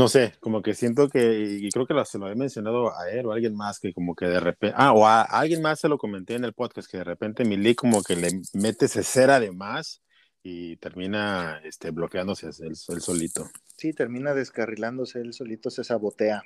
no 0.00 0.08
sé, 0.08 0.32
como 0.40 0.62
que 0.62 0.72
siento 0.72 1.10
que, 1.10 1.58
y 1.60 1.68
creo 1.68 1.86
que 1.86 1.94
se 2.06 2.16
lo 2.16 2.24
había 2.24 2.34
mencionado 2.34 2.96
a 2.98 3.10
él 3.10 3.26
o 3.26 3.32
a 3.32 3.34
alguien 3.34 3.54
más, 3.54 3.78
que 3.78 3.92
como 3.92 4.14
que 4.14 4.24
de 4.24 4.40
repente, 4.40 4.74
ah, 4.78 4.94
o 4.94 5.06
a, 5.06 5.20
alguien 5.20 5.60
más 5.60 5.78
se 5.78 5.90
lo 5.90 5.98
comenté 5.98 6.36
en 6.36 6.44
el 6.44 6.54
podcast, 6.54 6.90
que 6.90 6.96
de 6.96 7.04
repente 7.04 7.44
Milly 7.44 7.74
como 7.74 8.02
que 8.02 8.16
le 8.16 8.30
mete 8.54 8.88
cera 8.88 9.38
de 9.38 9.52
más 9.52 10.00
y 10.42 10.78
termina 10.78 11.60
este, 11.64 11.90
bloqueándose 11.90 12.46
él, 12.46 12.76
solito. 12.76 13.50
Sí, 13.76 13.92
termina 13.92 14.32
descarrilándose, 14.32 15.20
él 15.20 15.34
solito 15.34 15.68
se 15.68 15.84
sabotea. 15.84 16.44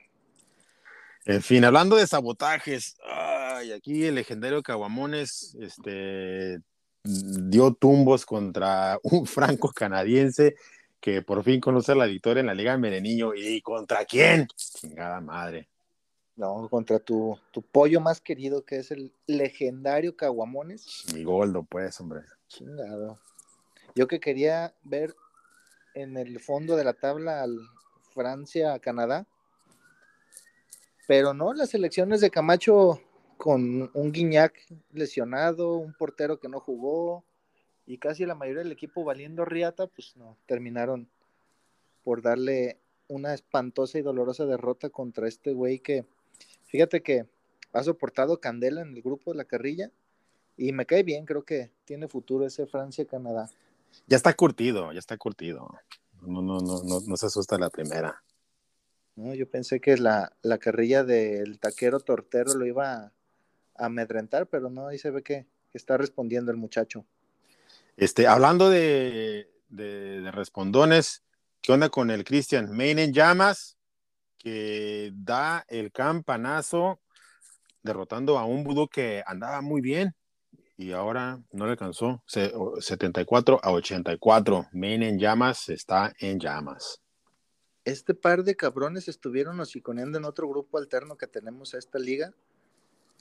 En 1.25 1.41
fin, 1.41 1.65
hablando 1.65 1.95
de 1.95 2.09
sabotajes, 2.09 2.97
ay, 3.09 3.71
aquí 3.71 4.05
el 4.05 4.17
legendario 4.17 4.65
Caguamones 4.65 5.57
este, 5.61 6.59
dio 7.05 7.73
tumbos 7.73 8.27
contra 8.27 8.99
un 9.05 9.27
franco 9.29 9.71
canadiense 9.71 10.57
que 11.05 11.21
por 11.21 11.45
fin 11.45 11.61
conoce 11.61 11.95
la 11.95 12.07
victoria 12.07 12.41
en 12.41 12.47
la 12.47 12.55
Liga 12.55 12.79
Mereniño. 12.79 13.35
¿Y 13.35 13.61
contra 13.61 14.07
quién? 14.07 14.49
Chingada 14.57 15.21
madre. 15.21 15.69
No, 16.35 16.67
contra 16.71 16.99
tu, 16.99 17.39
tu 17.51 17.61
pollo 17.61 18.01
más 18.01 18.23
querido, 18.23 18.65
que 18.65 18.79
es 18.79 18.91
el 18.91 19.13
legendario 19.27 20.17
Caguamones. 20.17 21.05
Mi 21.13 21.23
goldo, 21.23 21.63
pues, 21.63 22.01
hombre. 22.01 22.23
Chingado. 22.49 23.19
Yo 23.95 24.09
que 24.09 24.19
quería 24.19 24.75
ver 24.83 25.15
en 25.95 26.17
el 26.17 26.41
fondo 26.41 26.75
de 26.75 26.85
la 26.85 26.95
tabla 26.95 27.43
al 27.43 27.55
Francia-Canadá, 28.15 29.27
pero 31.07 31.35
no, 31.35 31.53
las 31.53 31.75
elecciones 31.75 32.23
de 32.23 32.31
Camacho 32.31 32.99
con 33.37 33.91
un 33.93 34.11
Guiñac 34.11 34.55
lesionado, 34.91 35.77
un 35.77 35.93
portero 35.93 36.41
que 36.41 36.49
no 36.49 36.61
jugó 36.61 37.27
y 37.87 37.99
casi 37.99 38.25
la 38.27 38.35
mayoría 38.35 38.63
del 38.63 38.73
equipo 38.73 39.05
valiendo 39.05 39.45
riata, 39.45 39.87
pues 39.87 40.17
no, 40.17 40.37
terminaron 40.47 41.09
por 42.03 42.23
darle 42.23 42.79
una 43.09 43.35
espantosa 43.35 43.99
y 43.99 44.03
dolorosa 44.03 44.47
derrota 44.47 44.91
contra 44.91 45.29
este 45.29 45.53
güey 45.53 45.79
que, 45.79 46.05
fíjate 46.67 47.03
que 47.03 47.27
ha 47.73 47.83
soportado 47.83 48.41
candela 48.41 48.83
en 48.83 48.95
el 48.95 49.03
grupo 49.03 49.33
de 49.33 49.39
la 49.39 49.45
carrilla 49.45 49.91
y 50.57 50.73
me 50.73 50.87
cae 50.87 51.03
bien, 51.03 51.27
creo 51.27 51.43
que 51.43 51.71
tiene 51.85 52.09
futuro 52.09 52.47
ese 52.47 52.67
Francia-Canadá. 52.67 53.51
Ya 54.07 54.17
está 54.17 54.33
curtido, 54.35 54.93
ya 54.93 54.99
está 54.99 55.17
curtido. 55.17 55.69
No, 56.23 56.43
no, 56.43 56.59
no, 56.61 56.83
no, 56.83 57.01
no 57.01 57.17
se 57.17 57.27
asusta 57.27 57.59
la 57.59 57.71
primera. 57.71 58.23
No, 59.17 59.35
yo 59.35 59.49
pensé 59.49 59.81
que 59.81 59.97
la, 59.97 60.33
la 60.43 60.59
carrilla 60.59 61.05
del 61.05 61.59
taquero 61.61 62.01
tortero 62.01 62.55
lo 62.55 62.67
iba 62.67 62.95
a, 62.95 63.13
amedrentar, 63.77 64.47
pero 64.47 64.71
no, 64.71 64.89
ahí 64.89 64.99
se 64.99 65.11
ve 65.11 65.23
que, 65.23 65.47
está 65.73 65.97
respondiendo 65.97 66.53
el 66.53 66.57
muchacho. 66.57 67.05
Este, 67.97 68.27
hablando 68.27 68.71
de, 68.71 69.49
respondones, 70.33 71.23
¿qué 71.61 71.73
onda 71.73 71.89
con 71.91 72.11
el 72.11 72.25
Cristian? 72.25 72.77
Main 72.77 72.99
en 72.99 73.13
llamas, 73.13 73.77
que 74.39 75.13
da 75.15 75.65
el 75.69 75.93
campanazo 75.93 77.01
derrotando 77.83 78.39
a 78.39 78.47
un 78.47 78.65
Budo 78.65 78.89
que 78.89 79.23
andaba 79.27 79.61
muy 79.61 79.81
bien 79.81 80.15
y 80.77 80.91
ahora 80.91 81.41
no 81.53 81.67
le 81.67 81.73
alcanzó. 81.73 82.23
74 82.27 83.61
a 83.63 83.71
84. 83.71 84.69
Main 84.73 85.03
en 85.05 85.19
llamas 85.19 85.69
está 85.69 86.13
en 86.19 86.41
llamas. 86.41 87.01
Este 87.85 88.15
par 88.15 88.43
de 88.43 88.57
cabrones 88.57 89.07
estuvieron 89.09 89.61
hociconeando 89.61 90.19
en 90.19 90.25
otro 90.25 90.49
grupo 90.49 90.79
alterno 90.79 91.17
que 91.17 91.27
tenemos 91.29 91.75
a 91.75 91.79
esta 91.79 91.99
liga. 91.99 92.33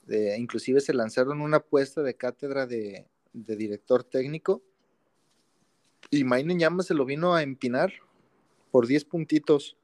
Inclusive 0.07 0.81
se 0.81 0.93
lanzaron 0.93 1.41
una 1.41 1.57
apuesta 1.57 2.01
de 2.01 2.15
cátedra 2.15 2.65
de, 2.65 3.07
director 3.33 4.03
técnico. 4.03 4.61
Y 6.09 6.23
Main 6.23 6.49
en 6.51 6.59
llamas 6.59 6.87
se 6.87 6.93
lo 6.93 7.05
vino 7.05 7.33
a 7.33 7.43
empinar 7.43 7.91
por 8.71 8.87
10 8.87 9.05
puntitos. 9.05 9.77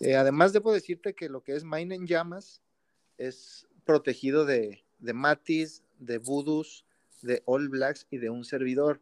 Eh, 0.00 0.16
además, 0.16 0.52
debo 0.52 0.72
decirte 0.72 1.14
que 1.14 1.28
lo 1.28 1.42
que 1.42 1.54
es 1.54 1.64
Main 1.64 1.92
en 1.92 2.06
llamas 2.06 2.60
es 3.18 3.66
protegido 3.84 4.44
de, 4.44 4.84
de 4.98 5.12
Matis, 5.14 5.82
de 5.98 6.18
Vudus, 6.18 6.84
de 7.22 7.42
All 7.46 7.68
Blacks 7.68 8.06
y 8.10 8.18
de 8.18 8.30
un 8.30 8.44
servidor. 8.44 9.00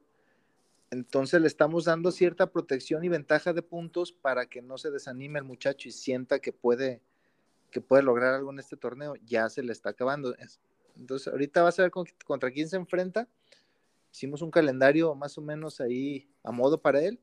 Entonces 0.90 1.40
le 1.40 1.48
estamos 1.48 1.86
dando 1.86 2.12
cierta 2.12 2.50
protección 2.50 3.04
y 3.04 3.08
ventaja 3.08 3.52
de 3.52 3.62
puntos 3.62 4.12
para 4.12 4.46
que 4.46 4.62
no 4.62 4.78
se 4.78 4.90
desanime 4.90 5.40
el 5.40 5.44
muchacho 5.44 5.88
y 5.88 5.92
sienta 5.92 6.38
que 6.38 6.52
puede, 6.52 7.02
que 7.70 7.80
puede 7.80 8.04
lograr 8.04 8.34
algo 8.34 8.52
en 8.52 8.60
este 8.60 8.76
torneo. 8.76 9.14
Ya 9.24 9.48
se 9.48 9.62
le 9.62 9.72
está 9.72 9.90
acabando. 9.90 10.36
Entonces 10.96 11.28
ahorita 11.28 11.62
va 11.62 11.70
a 11.70 11.82
ver 11.82 11.90
contra 11.90 12.50
quién 12.52 12.68
se 12.68 12.76
enfrenta. 12.76 13.28
Hicimos 14.14 14.42
un 14.42 14.52
calendario 14.52 15.12
más 15.16 15.36
o 15.38 15.42
menos 15.42 15.80
ahí 15.80 16.30
a 16.44 16.52
modo 16.52 16.80
para 16.80 17.02
él, 17.02 17.18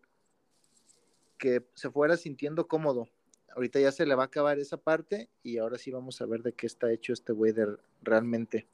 que 1.37 1.65
se 1.73 1.89
fuera 1.89 2.17
sintiendo 2.17 2.67
cómodo. 2.67 3.07
Ahorita 3.55 3.79
ya 3.79 3.93
se 3.93 4.05
le 4.05 4.13
va 4.13 4.23
a 4.23 4.25
acabar 4.25 4.59
esa 4.59 4.75
parte 4.75 5.29
y 5.41 5.57
ahora 5.57 5.77
sí 5.77 5.89
vamos 5.89 6.21
a 6.21 6.25
ver 6.25 6.43
de 6.43 6.51
qué 6.51 6.67
está 6.67 6.91
hecho 6.91 7.13
este 7.13 7.31
güey 7.31 7.53
realmente. 8.01 8.67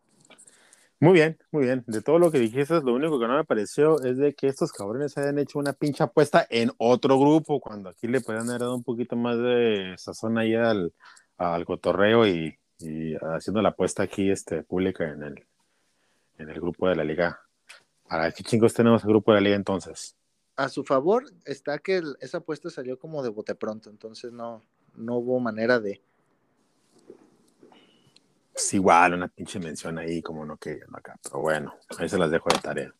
Muy 1.00 1.14
bien, 1.14 1.38
muy 1.52 1.66
bien. 1.66 1.84
De 1.86 2.02
todo 2.02 2.18
lo 2.18 2.32
que 2.32 2.40
dijiste, 2.40 2.82
lo 2.82 2.96
único 2.96 3.20
que 3.20 3.28
no 3.28 3.38
me 3.38 3.44
pareció 3.44 4.02
es 4.04 4.18
de 4.18 4.34
que 4.34 4.48
estos 4.48 4.72
cabrones 4.72 5.16
hayan 5.20 5.38
hecho 5.38 5.60
una 5.60 5.74
pincha 5.74 6.06
apuesta 6.06 6.48
en 6.50 6.72
otro 6.80 7.20
grupo, 7.20 7.60
cuando 7.60 7.90
aquí 7.90 8.08
le 8.08 8.22
puedan 8.22 8.50
haber 8.50 8.62
dado 8.62 8.76
un 8.76 8.84
poquito 8.84 9.16
más 9.16 9.38
de 9.38 9.94
sazón 10.00 10.40
ahí 10.40 10.56
al, 10.56 10.92
al 11.38 11.66
cotorreo 11.66 12.28
y, 12.28 12.58
haciendo 13.36 13.62
la 13.62 13.70
apuesta 13.70 14.02
aquí 14.02 14.32
este, 14.32 14.64
pública 14.64 15.08
en 15.08 15.22
el, 15.22 15.46
en 16.40 16.50
el 16.50 16.60
grupo 16.60 16.90
de 16.90 16.96
la 16.96 17.04
liga. 17.04 17.47
¿Para 18.08 18.32
qué 18.32 18.44
chingos 18.44 18.74
tenemos 18.74 19.04
el 19.04 19.10
grupo 19.10 19.32
de 19.32 19.38
la 19.38 19.44
liga 19.44 19.56
entonces? 19.56 20.16
a 20.58 20.70
su 20.70 20.84
favor 20.84 21.32
está 21.46 21.78
que 21.78 22.02
esa 22.20 22.40
apuesta 22.40 22.70
salió 22.70 22.98
como 22.98 23.22
de 23.22 23.30
bote 23.30 23.54
pronto, 23.54 23.92
entonces 23.92 24.34
no, 24.34 24.64
no 24.96 25.18
hubo 25.18 25.40
manera 25.40 25.80
de. 25.80 26.02
Es 28.54 28.74
igual, 28.74 29.14
una 29.14 29.28
pinche 29.28 29.60
mención 29.60 30.00
ahí, 30.00 30.22
como 30.24 30.44
no 30.44 30.58
que 30.58 30.80
acá, 30.92 31.16
pero 31.22 31.42
bueno, 31.42 31.76
ahí 32.00 32.10
se 32.10 32.18
las 32.18 32.32
dejo 32.32 32.50
de 32.50 32.60
tarea. 32.60 32.94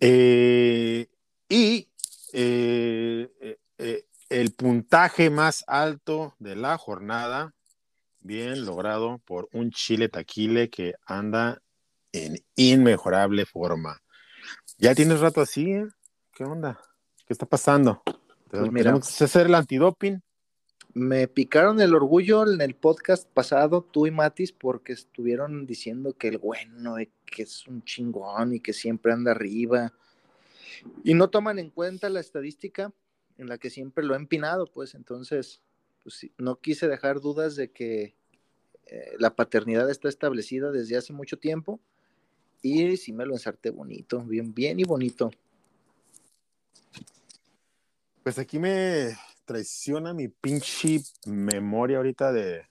Eh, 0.00 1.06
y 1.50 1.86
eh, 2.32 3.58
eh, 3.76 4.06
el 4.30 4.52
puntaje 4.52 5.28
más 5.28 5.62
alto 5.66 6.34
de 6.38 6.56
la 6.56 6.78
jornada, 6.78 7.54
bien 8.20 8.64
logrado 8.64 9.18
por 9.26 9.50
un 9.52 9.70
Chile 9.70 10.08
Taquile 10.08 10.70
que 10.70 10.94
anda 11.04 11.60
en 12.12 12.42
inmejorable 12.56 13.44
forma. 13.44 14.00
Ya 14.80 14.94
tienes 14.94 15.20
rato 15.20 15.42
así, 15.42 15.72
¿eh? 15.72 15.86
¿Qué 16.32 16.42
onda? 16.42 16.80
¿Qué 17.26 17.34
está 17.34 17.44
pasando? 17.44 18.02
Pues 18.48 18.62
¿Tenemos 18.72 19.14
que 19.14 19.24
hacer 19.24 19.46
el 19.46 19.54
antidoping? 19.54 20.22
Me 20.94 21.28
picaron 21.28 21.82
el 21.82 21.94
orgullo 21.94 22.50
en 22.50 22.62
el 22.62 22.74
podcast 22.74 23.28
pasado, 23.28 23.82
tú 23.82 24.06
y 24.06 24.10
Matis, 24.10 24.52
porque 24.52 24.94
estuvieron 24.94 25.66
diciendo 25.66 26.14
que 26.14 26.28
el 26.28 26.38
bueno, 26.38 26.94
que 27.26 27.42
es 27.42 27.66
un 27.66 27.84
chingón 27.84 28.54
y 28.54 28.60
que 28.60 28.72
siempre 28.72 29.12
anda 29.12 29.32
arriba. 29.32 29.92
Y 31.04 31.12
no 31.12 31.28
toman 31.28 31.58
en 31.58 31.68
cuenta 31.68 32.08
la 32.08 32.20
estadística 32.20 32.90
en 33.36 33.48
la 33.48 33.58
que 33.58 33.68
siempre 33.68 34.02
lo 34.02 34.14
he 34.14 34.16
empinado, 34.16 34.64
pues 34.64 34.94
entonces, 34.94 35.60
pues, 36.02 36.26
no 36.38 36.56
quise 36.56 36.88
dejar 36.88 37.20
dudas 37.20 37.54
de 37.54 37.70
que 37.70 38.16
eh, 38.86 39.14
la 39.18 39.36
paternidad 39.36 39.90
está 39.90 40.08
establecida 40.08 40.70
desde 40.70 40.96
hace 40.96 41.12
mucho 41.12 41.38
tiempo 41.38 41.80
y 42.62 42.96
sí 42.96 43.12
me 43.12 43.26
lo 43.26 43.34
ensarté 43.34 43.70
bonito, 43.70 44.20
bien, 44.22 44.52
bien 44.52 44.80
y 44.80 44.84
bonito. 44.84 45.30
Pues 48.22 48.38
aquí 48.38 48.58
me 48.58 49.16
traiciona 49.44 50.12
mi 50.12 50.28
pinche 50.28 51.00
memoria 51.26 51.96
ahorita 51.96 52.32
de 52.32 52.66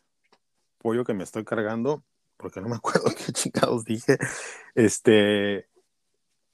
pollo 0.78 1.04
que 1.04 1.14
me 1.14 1.24
estoy 1.24 1.44
cargando, 1.44 2.04
porque 2.38 2.62
no 2.62 2.70
me 2.70 2.76
acuerdo 2.76 3.10
qué 3.18 3.32
chingados 3.34 3.84
dije. 3.84 4.18
Este, 4.76 5.68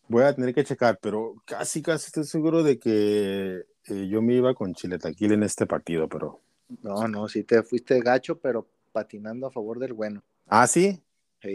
voy 0.08 0.24
a 0.24 0.34
tener 0.34 0.54
que 0.54 0.64
checar, 0.64 1.00
pero 1.02 1.36
casi, 1.46 1.82
casi 1.82 2.08
estoy 2.08 2.24
seguro 2.24 2.64
de 2.64 2.80
que 2.80 3.66
eh, 3.88 4.08
yo 4.08 4.22
me 4.22 4.34
iba 4.34 4.54
con 4.54 4.74
Chile 4.74 4.98
Taquil 4.98 5.34
en 5.34 5.44
este 5.44 5.66
partido, 5.66 6.08
pero. 6.08 6.42
No, 6.82 7.08
no, 7.08 7.28
sí 7.28 7.44
te 7.44 7.62
fuiste 7.62 8.00
gacho, 8.00 8.40
pero 8.40 8.68
patinando 8.92 9.48
a 9.48 9.52
favor 9.52 9.78
del 9.78 9.94
bueno. 9.94 10.24
Ah, 10.48 10.68
sí. 10.68 11.05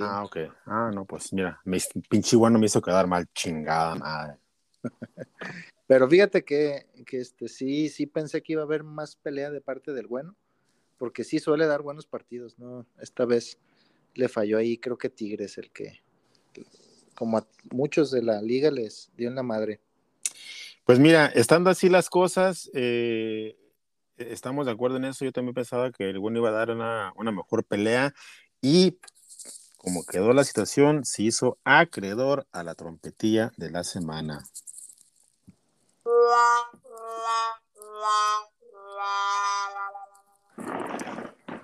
Ah, 0.00 0.24
ok. 0.24 0.36
Ah, 0.66 0.90
no, 0.94 1.04
pues 1.04 1.32
mira, 1.32 1.60
mi 1.64 1.78
pinche 2.08 2.36
bueno 2.36 2.58
me 2.58 2.66
hizo 2.66 2.80
quedar 2.80 3.06
mal, 3.06 3.26
chingada 3.34 3.94
madre. 3.94 4.38
Pero 5.86 6.08
fíjate 6.08 6.44
que, 6.44 6.86
este, 7.10 7.48
sí, 7.48 7.88
sí 7.88 8.06
pensé 8.06 8.42
que 8.42 8.52
iba 8.52 8.62
a 8.62 8.64
haber 8.64 8.84
más 8.84 9.16
pelea 9.16 9.50
de 9.50 9.60
parte 9.60 9.92
del 9.92 10.06
bueno, 10.06 10.36
porque 10.98 11.24
sí 11.24 11.40
suele 11.40 11.66
dar 11.66 11.82
buenos 11.82 12.06
partidos, 12.06 12.58
¿no? 12.58 12.86
Esta 13.00 13.24
vez 13.24 13.58
le 14.14 14.28
falló 14.28 14.58
ahí, 14.58 14.78
creo 14.78 14.96
que 14.98 15.10
Tigres 15.10 15.58
el 15.58 15.70
que, 15.70 16.00
como 17.14 17.38
a 17.38 17.46
muchos 17.72 18.10
de 18.10 18.22
la 18.22 18.40
liga 18.40 18.70
les 18.70 19.10
dio 19.16 19.28
en 19.28 19.34
la 19.34 19.42
madre. 19.42 19.80
Pues 20.84 20.98
mira, 20.98 21.26
estando 21.26 21.70
así 21.70 21.88
las 21.88 22.08
cosas, 22.08 22.70
eh, 22.72 23.56
estamos 24.16 24.66
de 24.66 24.72
acuerdo 24.72 24.96
en 24.96 25.04
eso. 25.04 25.24
Yo 25.24 25.32
también 25.32 25.54
pensaba 25.54 25.90
que 25.90 26.10
el 26.10 26.18
bueno 26.18 26.38
iba 26.38 26.50
a 26.50 26.52
dar 26.52 26.70
una, 26.70 27.12
una 27.16 27.32
mejor 27.32 27.64
pelea 27.64 28.14
y 28.60 28.98
como 29.82 30.04
quedó 30.04 30.34
la 30.34 30.44
situación, 30.44 31.06
se 31.06 31.22
hizo 31.22 31.56
acreedor 31.64 32.46
a 32.52 32.62
la 32.62 32.74
trompetilla 32.74 33.50
de 33.56 33.70
la 33.70 33.82
semana. 33.82 34.44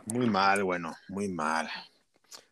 Muy 0.06 0.30
mal, 0.30 0.64
bueno, 0.64 0.94
muy 1.08 1.28
mal. 1.28 1.68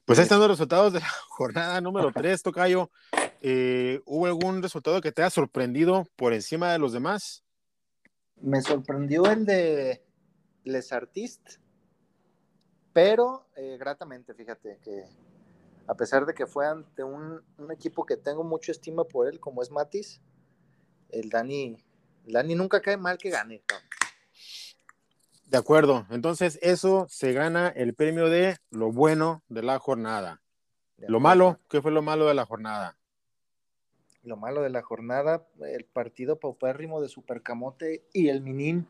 Pues 0.05 0.18
ahí 0.18 0.24
están 0.24 0.40
los 0.40 0.48
resultados 0.48 0.92
de 0.92 1.00
la 1.00 1.09
jornada 1.31 1.81
número 1.81 2.12
3, 2.14 2.42
Tocayo. 2.42 2.90
Eh, 3.40 4.03
¿Hubo 4.05 4.27
algún 4.27 4.62
resultado 4.62 5.00
que 5.00 5.12
te 5.12 5.22
haya 5.22 5.31
sorprendido 5.31 6.07
por 6.16 6.35
encima 6.35 6.72
de 6.72 6.79
los 6.79 6.92
demás? 6.92 7.42
Me 8.37 8.61
sorprendió 8.61 9.24
el 9.31 9.46
de 9.46 10.05
Les 10.64 10.92
Artistes, 10.92 11.59
pero 12.92 13.46
eh, 13.57 13.79
gratamente, 13.79 14.35
fíjate, 14.35 14.79
que 14.85 15.05
a 15.87 15.94
pesar 15.94 16.27
de 16.27 16.35
que 16.35 16.47
fue 16.47 16.66
ante 16.66 17.05
un, 17.05 17.42
un, 17.59 17.73
equipo 17.73 18.07
que 18.07 18.16
tengo 18.16 18.44
mucha 18.44 18.73
estima 18.73 19.05
por 19.05 19.29
él, 19.29 19.40
como 19.40 19.62
es 19.62 19.70
Matis, 19.70 20.20
el 21.11 21.29
Dani, 21.31 21.77
Dani 22.27 22.55
nunca 22.55 22.81
cae 22.81 22.97
mal 22.97 23.18
que 23.18 23.31
gane. 23.31 23.62
De 25.47 25.59
acuerdo, 25.59 26.07
entonces 26.11 26.59
eso 26.62 27.07
se 27.09 27.33
gana 27.33 27.68
el 27.68 27.94
premio 27.94 28.29
de 28.29 28.57
lo 28.70 28.90
bueno 28.90 29.42
de 29.49 29.62
la 29.62 29.79
jornada. 29.79 30.40
lo 30.97 31.20
malo, 31.20 31.61
¿qué 31.68 31.83
fue 31.83 31.92
lo 31.92 32.03
malo 32.03 32.27
de 32.27 32.35
la 32.35 32.47
jornada? 32.47 32.97
Lo 34.23 34.37
malo 34.37 34.62
de 34.62 34.70
la 34.70 34.83
jornada, 34.83 35.47
el 35.61 35.85
partido 35.85 36.40
paupérrimo 36.40 37.03
de 37.03 37.09
Supercamote 37.09 38.07
y 38.12 38.31
el 38.31 38.40
Minín. 38.40 38.88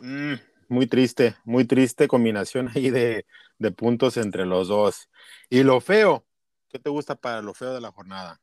Mm, 0.00 0.34
muy 0.72 0.86
triste, 0.86 1.36
muy 1.44 1.64
triste 1.64 2.08
combinación 2.08 2.68
ahí 2.74 2.90
de, 2.90 3.26
de 3.58 3.70
puntos 3.70 4.16
entre 4.16 4.46
los 4.46 4.68
dos. 4.68 5.08
Y 5.48 5.62
lo 5.62 5.80
feo, 5.80 6.24
¿qué 6.68 6.78
te 6.78 6.90
gusta 6.90 7.14
para 7.14 7.42
lo 7.42 7.54
feo 7.54 7.72
de 7.74 7.80
la 7.80 7.92
jornada? 7.92 8.40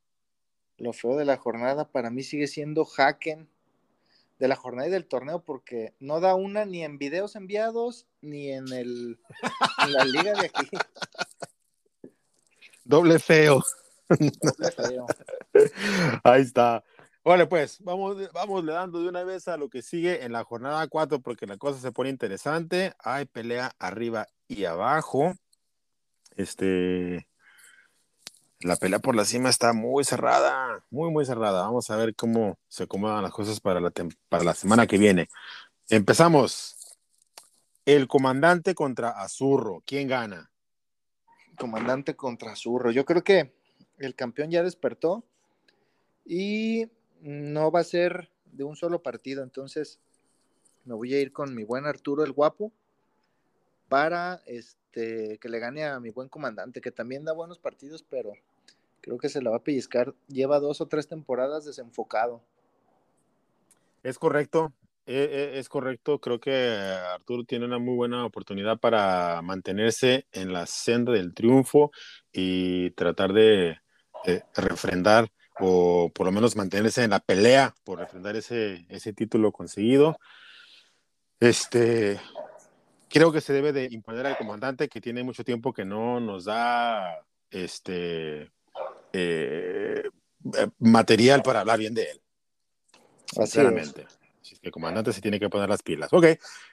lo 0.79 0.93
feo 0.93 1.15
de 1.17 1.25
la 1.25 1.37
jornada 1.37 1.89
para 1.91 2.09
mí 2.09 2.23
sigue 2.23 2.47
siendo 2.47 2.87
Haken 2.97 3.49
de 4.39 4.47
la 4.47 4.55
jornada 4.55 4.87
y 4.87 4.91
del 4.91 5.05
torneo 5.05 5.43
porque 5.43 5.93
no 5.99 6.21
da 6.21 6.35
una 6.35 6.65
ni 6.65 6.83
en 6.83 6.97
videos 6.97 7.35
enviados 7.35 8.07
ni 8.21 8.51
en 8.51 8.71
el 8.71 9.19
la 9.89 10.05
liga 10.05 10.33
de 10.33 10.45
aquí. 10.45 10.69
Doble 12.85 13.19
feo. 13.19 13.61
Doble 14.07 14.71
feo. 14.71 15.05
Ahí 16.23 16.41
está. 16.41 16.83
Vale, 17.23 17.47
pues 17.47 17.83
vamos, 17.83 18.17
vamos 18.31 18.63
le 18.63 18.71
dando 18.71 19.01
de 19.01 19.09
una 19.09 19.23
vez 19.23 19.47
a 19.47 19.57
lo 19.57 19.69
que 19.69 19.81
sigue 19.81 20.23
en 20.23 20.31
la 20.31 20.43
jornada 20.43 20.87
4 20.87 21.19
porque 21.19 21.45
la 21.45 21.57
cosa 21.57 21.79
se 21.79 21.91
pone 21.91 22.09
interesante. 22.09 22.93
Hay 22.99 23.25
pelea 23.25 23.71
arriba 23.77 24.27
y 24.47 24.63
abajo. 24.65 25.33
Este, 26.37 27.27
la 28.61 28.77
pelea 28.77 28.99
por 28.99 29.15
la 29.15 29.25
cima 29.25 29.49
está 29.49 29.73
muy 29.73 30.05
cerrada, 30.05 30.83
muy, 30.89 31.11
muy 31.11 31.25
cerrada. 31.25 31.63
Vamos 31.63 31.89
a 31.89 31.97
ver 31.97 32.15
cómo 32.15 32.57
se 32.67 32.83
acomodan 32.83 33.23
las 33.23 33.33
cosas 33.33 33.59
para 33.59 33.81
la, 33.81 33.91
para 34.29 34.43
la 34.43 34.53
semana 34.53 34.87
que 34.87 34.97
viene. 34.97 35.27
Empezamos. 35.89 36.75
El 37.85 38.07
comandante 38.07 38.75
contra 38.75 39.09
Azurro. 39.09 39.81
¿Quién 39.85 40.07
gana? 40.07 40.51
Comandante 41.57 42.15
contra 42.15 42.51
Azurro. 42.51 42.91
Yo 42.91 43.03
creo 43.03 43.23
que 43.23 43.53
el 43.97 44.15
campeón 44.15 44.51
ya 44.51 44.63
despertó 44.63 45.25
y 46.25 46.87
no 47.21 47.71
va 47.71 47.81
a 47.81 47.83
ser 47.83 48.29
de 48.45 48.63
un 48.63 48.75
solo 48.75 49.01
partido. 49.01 49.43
Entonces 49.43 49.99
me 50.85 50.95
voy 50.95 51.13
a 51.13 51.21
ir 51.21 51.31
con 51.31 51.53
mi 51.55 51.63
buen 51.63 51.85
Arturo 51.85 52.23
el 52.23 52.31
Guapo 52.31 52.71
para 53.87 54.41
este, 54.45 55.37
que 55.39 55.49
le 55.49 55.59
gane 55.59 55.85
a 55.85 55.99
mi 55.99 56.09
buen 56.09 56.29
comandante, 56.29 56.81
que 56.81 56.91
también 56.91 57.25
da 57.25 57.33
buenos 57.33 57.59
partidos, 57.59 58.03
pero 58.09 58.33
creo 59.01 59.17
que 59.17 59.29
se 59.29 59.41
la 59.41 59.49
va 59.49 59.57
a 59.57 59.63
pellizcar. 59.63 60.13
Lleva 60.27 60.59
dos 60.59 60.81
o 60.81 60.87
tres 60.87 61.07
temporadas 61.07 61.65
desenfocado. 61.65 62.41
Es 64.03 64.17
correcto, 64.17 64.73
e, 65.05 65.23
e, 65.55 65.59
es 65.59 65.67
correcto. 65.69 66.19
Creo 66.19 66.39
que 66.39 66.51
Arturo 66.51 67.43
tiene 67.43 67.65
una 67.65 67.79
muy 67.79 67.95
buena 67.95 68.25
oportunidad 68.25 68.77
para 68.79 69.41
mantenerse 69.41 70.27
en 70.31 70.53
la 70.53 70.67
senda 70.67 71.11
del 71.11 71.33
triunfo 71.33 71.91
y 72.31 72.91
tratar 72.91 73.33
de, 73.33 73.79
refrendar 74.55 75.31
o 75.59 76.11
por 76.13 76.25
lo 76.25 76.31
menos 76.31 76.55
mantenerse 76.55 77.03
en 77.03 77.11
la 77.11 77.19
pelea 77.19 77.75
por 77.83 77.99
refrendar 77.99 78.35
ese, 78.35 78.85
ese 78.89 79.13
título 79.13 79.51
conseguido. 79.51 80.17
Este, 81.39 82.19
creo 83.09 83.31
que 83.31 83.41
se 83.41 83.53
debe 83.53 83.73
de 83.73 83.87
imponer 83.91 84.25
al 84.25 84.37
comandante 84.37 84.87
que 84.87 85.01
tiene 85.01 85.23
mucho 85.23 85.43
tiempo 85.43 85.73
que 85.73 85.85
no 85.85 86.19
nos 86.19 86.45
da 86.45 87.25
este 87.49 88.51
eh, 89.13 90.03
material 90.79 91.41
para 91.41 91.61
hablar 91.61 91.79
bien 91.79 91.93
de 91.93 92.11
él. 92.11 92.21
Sinceramente. 93.25 94.05
Así 94.41 94.55
es 94.55 94.59
que 94.59 94.67
el 94.67 94.71
comandante 94.71 95.13
se 95.13 95.21
tiene 95.21 95.39
que 95.39 95.49
poner 95.49 95.69
las 95.69 95.83
pilas. 95.83 96.11
Ok. 96.13 96.25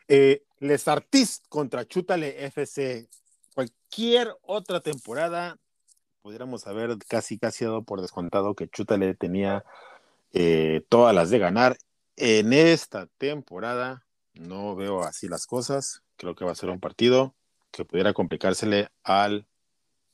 Eh, 0.09 0.45
Les 0.61 0.89
Artistes 0.89 1.43
contra 1.49 1.87
Chútale 1.87 2.45
FC. 2.47 3.09
Cualquier 3.55 4.35
otra 4.43 4.81
temporada 4.81 5.59
pudiéramos 6.27 6.67
haber 6.67 6.99
casi 7.07 7.39
casi 7.39 7.65
dado 7.65 7.85
por 7.85 8.01
descontado 8.01 8.57
que 8.57 8.67
Chútale 8.67 9.15
tenía 9.15 9.65
eh, 10.33 10.85
todas 10.89 11.15
las 11.15 11.31
de 11.31 11.39
ganar. 11.39 11.79
En 12.17 12.53
esta 12.53 13.07
temporada 13.17 14.05
no 14.35 14.75
veo 14.75 15.05
así 15.05 15.29
las 15.29 15.47
cosas. 15.47 16.03
Creo 16.17 16.35
que 16.35 16.45
va 16.45 16.51
a 16.51 16.57
ser 16.57 16.71
un 16.71 16.81
partido 16.81 17.37
que 17.71 17.85
pudiera 17.85 18.13
complicársele 18.13 18.89
al 19.05 19.47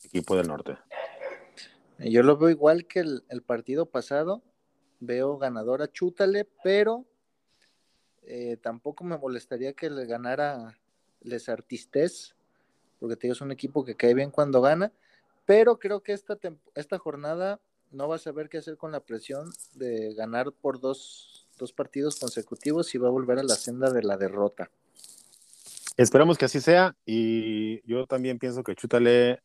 equipo 0.05 0.37
del 0.37 0.48
norte. 0.48 0.77
Yo 1.98 2.22
lo 2.22 2.37
veo 2.37 2.51
igual 2.51 2.85
que 2.87 3.01
el, 3.01 3.42
partido 3.46 3.87
pasado. 3.87 4.42
veo 5.01 5.38
ganadora 5.38 5.90
Chútale, 5.90 6.46
pero 6.62 7.07
eh, 8.25 8.59
tampoco 8.59 9.03
me 9.03 9.16
molestaría 9.16 9.72
que 9.72 9.88
le 9.88 10.05
ganara 10.05 10.79
Les 11.22 11.48
Artistes, 11.48 12.37
porque 13.01 13.16
te 13.16 13.31
es 13.31 13.40
un 13.40 13.51
equipo 13.51 13.83
que 13.83 13.96
cae 13.96 14.12
bien 14.12 14.31
cuando 14.31 14.61
gana, 14.61 14.92
pero 15.53 15.79
creo 15.79 16.03
que 16.03 16.15
esta, 16.15 16.38
esta 16.75 16.99
jornada 16.99 17.61
no 17.91 18.09
va 18.09 18.17
a 18.17 18.19
saber 18.19 18.49
qué 18.49 18.57
hacer 18.57 18.79
con 18.79 18.91
la 18.91 19.01
presión 19.01 19.53
de 19.75 20.15
ganar 20.15 20.51
por 20.51 20.81
dos, 20.81 21.47
dos 21.59 21.75
partidos 21.75 22.19
consecutivos 22.19 22.95
y 22.95 22.99
va 22.99 23.09
a 23.09 23.11
volver 23.11 23.38
a 23.38 23.43
la 23.43 23.55
senda 23.55 23.91
de 23.91 24.03
la 24.03 24.17
derrota. 24.17 24.71
Esperamos 25.99 26.38
que 26.38 26.47
así 26.47 26.62
sea 26.62 26.97
y 27.05 27.87
yo 27.87 28.07
también 28.07 28.38
pienso 28.38 28.62
que 28.62 28.75
Chútale 28.75 29.43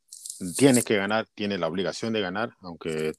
tiene 0.56 0.82
que 0.82 0.96
ganar, 0.96 1.28
tiene 1.36 1.58
la 1.58 1.68
obligación 1.68 2.14
de 2.14 2.22
ganar, 2.22 2.56
aunque 2.62 3.12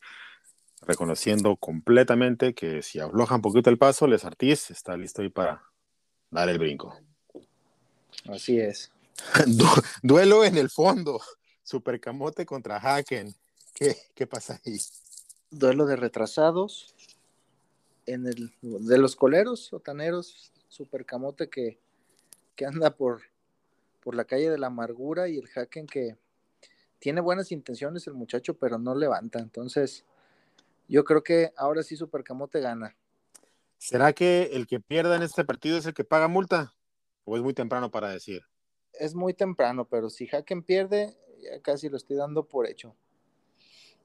reconociendo 0.80 1.56
completamente 1.56 2.54
que 2.54 2.80
si 2.80 3.00
afloja 3.00 3.34
un 3.34 3.42
poquito 3.42 3.68
el 3.68 3.76
paso, 3.76 4.06
Les 4.06 4.24
Artis 4.24 4.70
está 4.70 4.96
listo 4.96 5.20
ahí 5.20 5.28
para 5.28 5.62
dar 6.30 6.48
el 6.48 6.58
brinco. 6.58 6.98
Así 8.30 8.58
es. 8.58 8.90
duelo 10.02 10.42
en 10.42 10.56
el 10.56 10.70
fondo. 10.70 11.20
Supercamote 11.68 12.46
contra 12.46 12.78
Haken. 12.78 13.34
¿Qué, 13.74 13.94
¿Qué, 14.14 14.26
pasa 14.26 14.58
ahí? 14.64 14.78
Duelo 15.50 15.84
de 15.84 15.96
retrasados. 15.96 16.94
En 18.06 18.26
el, 18.26 18.54
de 18.62 18.96
los 18.96 19.14
coleros, 19.16 19.66
sotaneros, 19.66 20.50
Supercamote 20.68 21.50
que, 21.50 21.78
que 22.56 22.64
anda 22.64 22.96
por, 22.96 23.20
por 24.02 24.14
la 24.14 24.24
calle 24.24 24.48
de 24.48 24.56
la 24.56 24.68
amargura 24.68 25.28
y 25.28 25.36
el 25.36 25.46
Haken 25.54 25.86
que 25.86 26.16
tiene 27.00 27.20
buenas 27.20 27.52
intenciones 27.52 28.06
el 28.06 28.14
muchacho, 28.14 28.54
pero 28.54 28.78
no 28.78 28.94
levanta. 28.94 29.38
Entonces, 29.38 30.06
yo 30.88 31.04
creo 31.04 31.22
que 31.22 31.52
ahora 31.54 31.82
sí 31.82 31.96
Supercamote 31.96 32.60
gana. 32.60 32.96
¿Será 33.76 34.14
que 34.14 34.44
el 34.54 34.66
que 34.66 34.80
pierda 34.80 35.16
en 35.16 35.22
este 35.22 35.44
partido 35.44 35.76
es 35.76 35.84
el 35.84 35.92
que 35.92 36.04
paga 36.04 36.28
multa? 36.28 36.72
¿O 37.26 37.36
es 37.36 37.42
muy 37.42 37.52
temprano 37.52 37.90
para 37.90 38.08
decir? 38.08 38.40
Es 38.94 39.14
muy 39.14 39.34
temprano, 39.34 39.84
pero 39.84 40.08
si 40.08 40.26
Haken 40.26 40.62
pierde, 40.62 41.14
ya 41.42 41.60
casi 41.60 41.88
lo 41.88 41.96
estoy 41.96 42.16
dando 42.16 42.44
por 42.44 42.66
hecho. 42.66 42.94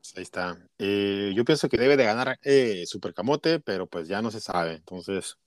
Pues 0.03 0.17
ahí 0.17 0.23
está. 0.23 0.57
Eh, 0.77 1.31
yo 1.35 1.45
pienso 1.45 1.69
que 1.69 1.77
debe 1.77 1.95
de 1.95 2.03
ganar 2.03 2.37
eh, 2.43 2.83
Supercamote, 2.85 3.59
pero 3.59 3.87
pues 3.87 4.07
ya 4.07 4.21
no 4.21 4.31
se 4.31 4.41
sabe. 4.41 4.73
Entonces, 4.75 5.37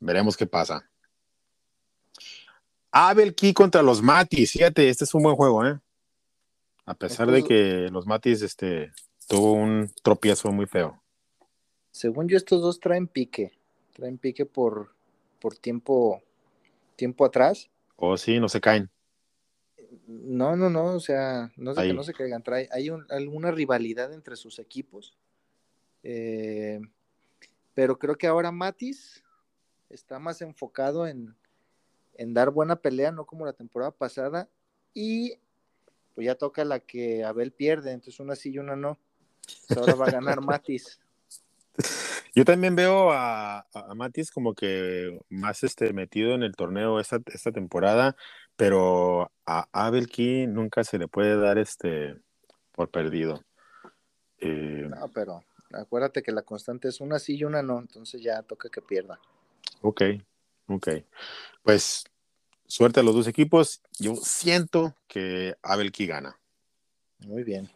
veremos 0.00 0.36
qué 0.36 0.46
pasa. 0.46 0.88
Abel 2.90 3.34
Key 3.34 3.52
contra 3.52 3.82
los 3.82 4.00
Matis. 4.00 4.52
Fíjate, 4.52 4.88
este 4.88 5.04
es 5.04 5.14
un 5.14 5.24
buen 5.24 5.36
juego, 5.36 5.66
¿eh? 5.66 5.78
A 6.86 6.94
pesar 6.94 7.30
de 7.30 7.42
que 7.42 7.88
los 7.90 8.06
Matis 8.06 8.40
este, 8.42 8.92
tuvo 9.26 9.52
un 9.52 9.90
tropiezo 10.02 10.52
muy 10.52 10.66
feo. 10.66 11.02
Según 11.90 12.28
yo, 12.28 12.36
estos 12.36 12.62
dos 12.62 12.80
traen 12.80 13.08
pique. 13.08 13.52
Traen 13.92 14.16
pique 14.16 14.46
por, 14.46 14.94
por 15.38 15.56
tiempo, 15.56 16.22
tiempo 16.96 17.24
atrás. 17.24 17.68
O 17.96 18.10
oh, 18.10 18.16
sí, 18.16 18.40
no 18.40 18.48
se 18.48 18.60
caen. 18.60 18.90
No, 20.06 20.56
no, 20.56 20.70
no, 20.70 20.86
o 20.94 21.00
sea, 21.00 21.52
no 21.56 21.72
es 21.72 21.78
que 21.78 21.92
no 21.92 22.02
se 22.02 22.14
caigan. 22.14 22.42
Trae, 22.42 22.68
hay 22.72 22.88
alguna 23.10 23.50
rivalidad 23.50 24.12
entre 24.12 24.36
sus 24.36 24.58
equipos. 24.58 25.16
Eh, 26.02 26.80
pero 27.74 27.98
creo 27.98 28.16
que 28.16 28.26
ahora 28.26 28.52
Matis 28.52 29.22
está 29.90 30.18
más 30.18 30.42
enfocado 30.42 31.06
en, 31.06 31.34
en 32.14 32.34
dar 32.34 32.50
buena 32.50 32.76
pelea, 32.76 33.12
no 33.12 33.26
como 33.26 33.46
la 33.46 33.52
temporada 33.52 33.90
pasada. 33.90 34.48
Y 34.92 35.38
pues 36.14 36.26
ya 36.26 36.36
toca 36.36 36.64
la 36.64 36.80
que 36.80 37.24
Abel 37.24 37.52
pierde, 37.52 37.92
entonces 37.92 38.20
una 38.20 38.36
sí 38.36 38.50
y 38.50 38.58
una 38.58 38.76
no. 38.76 38.98
ahora 39.76 39.94
va 39.94 40.06
a 40.06 40.12
ganar 40.12 40.40
Matis. 40.40 41.00
Yo 42.36 42.44
también 42.44 42.74
veo 42.74 43.12
a, 43.12 43.66
Matis 43.94 44.32
como 44.32 44.54
que 44.54 45.20
más 45.28 45.62
este, 45.62 45.92
metido 45.92 46.34
en 46.34 46.42
el 46.42 46.56
torneo 46.56 46.98
esta, 46.98 47.20
esta 47.26 47.52
temporada, 47.52 48.16
pero 48.56 49.30
a 49.46 49.68
Abel 49.72 50.08
Key 50.08 50.46
nunca 50.46 50.84
se 50.84 50.98
le 50.98 51.08
puede 51.08 51.36
dar 51.36 51.58
este 51.58 52.16
por 52.72 52.90
perdido. 52.90 53.44
Eh, 54.38 54.86
no, 54.88 55.08
pero 55.08 55.44
acuérdate 55.72 56.22
que 56.22 56.32
la 56.32 56.42
constante 56.42 56.88
es 56.88 57.00
una 57.00 57.18
sí 57.18 57.36
y 57.36 57.44
una 57.44 57.62
no, 57.62 57.78
entonces 57.78 58.22
ya 58.22 58.42
toca 58.42 58.68
que 58.68 58.82
pierda. 58.82 59.20
Ok, 59.80 60.02
ok. 60.68 60.88
Pues 61.62 62.04
suerte 62.66 63.00
a 63.00 63.02
los 63.02 63.14
dos 63.14 63.26
equipos. 63.26 63.80
Yo 63.98 64.16
siento 64.16 64.94
que 65.06 65.56
Abelki 65.62 66.06
gana. 66.06 66.38
Muy 67.20 67.42
bien. 67.42 67.70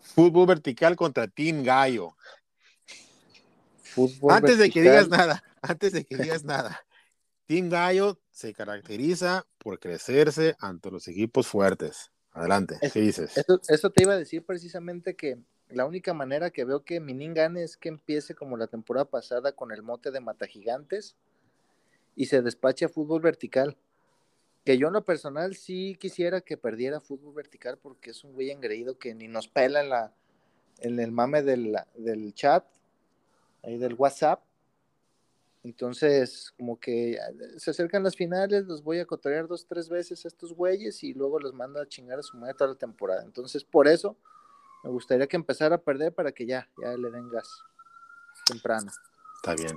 Fútbol 0.00 0.46
vertical 0.46 0.96
contra 0.96 1.28
Team 1.28 1.62
Gallo. 1.62 2.14
antes 4.28 4.58
de 4.58 4.70
que 4.70 4.82
digas 4.82 5.08
nada, 5.08 5.42
antes 5.62 5.92
de 5.92 6.04
que 6.04 6.16
digas 6.16 6.44
nada. 6.44 6.80
Team 7.50 7.68
Gallo 7.68 8.16
se 8.30 8.54
caracteriza 8.54 9.44
por 9.58 9.80
crecerse 9.80 10.54
ante 10.60 10.88
los 10.88 11.08
equipos 11.08 11.48
fuertes. 11.48 12.12
Adelante, 12.30 12.78
¿qué 12.92 13.00
dices? 13.00 13.32
Eso, 13.66 13.90
te 13.90 14.04
iba 14.04 14.12
a 14.12 14.16
decir 14.16 14.44
precisamente 14.44 15.16
que 15.16 15.36
la 15.68 15.84
única 15.84 16.14
manera 16.14 16.50
que 16.50 16.64
veo 16.64 16.84
que 16.84 17.00
Minin 17.00 17.34
gane 17.34 17.64
es 17.64 17.76
que 17.76 17.88
empiece 17.88 18.36
como 18.36 18.56
la 18.56 18.68
temporada 18.68 19.06
pasada 19.06 19.50
con 19.50 19.72
el 19.72 19.82
mote 19.82 20.12
de 20.12 20.20
Mata 20.20 20.46
Gigantes 20.46 21.16
y 22.14 22.26
se 22.26 22.40
despacha 22.40 22.88
fútbol 22.88 23.20
vertical. 23.20 23.76
Que 24.64 24.78
yo 24.78 24.86
en 24.86 24.92
lo 24.92 25.04
personal 25.04 25.56
sí 25.56 25.96
quisiera 25.98 26.42
que 26.42 26.56
perdiera 26.56 27.00
fútbol 27.00 27.34
vertical 27.34 27.78
porque 27.78 28.10
es 28.10 28.22
un 28.22 28.32
güey 28.32 28.52
engreído 28.52 28.96
que 28.96 29.12
ni 29.12 29.26
nos 29.26 29.48
pela 29.48 29.80
en, 29.80 29.88
la, 29.88 30.14
en 30.78 31.00
el 31.00 31.10
mame 31.10 31.42
del, 31.42 31.76
del 31.96 32.32
chat, 32.32 32.64
ahí 33.64 33.76
del 33.76 33.94
WhatsApp. 33.94 34.40
Entonces, 35.62 36.52
como 36.56 36.80
que 36.80 37.18
se 37.58 37.70
acercan 37.70 38.02
las 38.02 38.16
finales, 38.16 38.64
los 38.64 38.82
voy 38.82 38.98
a 38.98 39.04
cotorear 39.04 39.46
dos, 39.46 39.66
tres 39.66 39.88
veces 39.88 40.24
a 40.24 40.28
estos 40.28 40.54
güeyes 40.54 41.02
y 41.02 41.12
luego 41.12 41.38
los 41.38 41.52
mando 41.52 41.80
a 41.80 41.86
chingar 41.86 42.18
a 42.18 42.22
su 42.22 42.36
madre 42.38 42.54
toda 42.54 42.70
la 42.70 42.76
temporada. 42.78 43.22
Entonces, 43.24 43.62
por 43.64 43.86
eso 43.86 44.16
me 44.82 44.90
gustaría 44.90 45.26
que 45.26 45.36
empezara 45.36 45.76
a 45.76 45.82
perder 45.82 46.14
para 46.14 46.32
que 46.32 46.46
ya, 46.46 46.68
ya 46.82 46.96
le 46.96 47.10
den 47.10 47.28
gas 47.28 47.48
temprano. 48.46 48.90
Está 49.42 49.54
bien, 49.54 49.76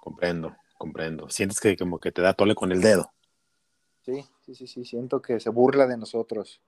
comprendo 0.00 0.54
comprendo. 0.80 1.28
Sientes 1.28 1.60
que 1.60 1.76
como 1.76 1.98
que 1.98 2.10
te 2.10 2.22
da 2.22 2.32
tole 2.32 2.54
con 2.54 2.72
el 2.72 2.80
dedo. 2.80 3.12
Sí, 4.02 4.24
sí, 4.46 4.54
sí, 4.54 4.66
sí, 4.66 4.84
siento 4.86 5.20
que 5.20 5.38
se 5.38 5.50
burla 5.50 5.86
de 5.86 5.98
nosotros. 5.98 6.58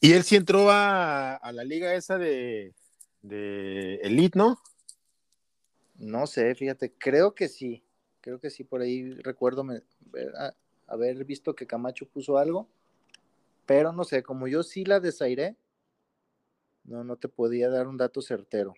Y 0.00 0.14
él 0.14 0.24
sí 0.24 0.36
entró 0.36 0.70
a, 0.70 1.38
la 1.52 1.64
liga 1.64 1.94
esa 1.94 2.16
de, 2.16 2.72
de 3.20 3.96
Elite, 3.96 4.38
¿no? 4.38 4.58
No 5.98 6.26
sé, 6.26 6.54
fíjate, 6.54 6.92
creo 6.92 7.34
que 7.34 7.48
sí, 7.48 7.82
creo 8.20 8.38
que 8.38 8.50
sí, 8.50 8.64
por 8.64 8.80
ahí 8.82 9.14
recuerdo 9.14 9.64
haber 10.86 11.24
visto 11.24 11.54
que 11.54 11.66
Camacho 11.66 12.06
puso 12.06 12.38
algo, 12.38 12.68
pero 13.64 13.92
no 13.92 14.04
sé, 14.04 14.22
como 14.22 14.46
yo 14.46 14.62
sí 14.62 14.84
la 14.84 15.00
desairé, 15.00 15.56
no, 16.84 17.02
no 17.02 17.16
te 17.16 17.28
podía 17.28 17.68
dar 17.68 17.88
un 17.88 17.96
dato 17.96 18.20
certero. 18.20 18.74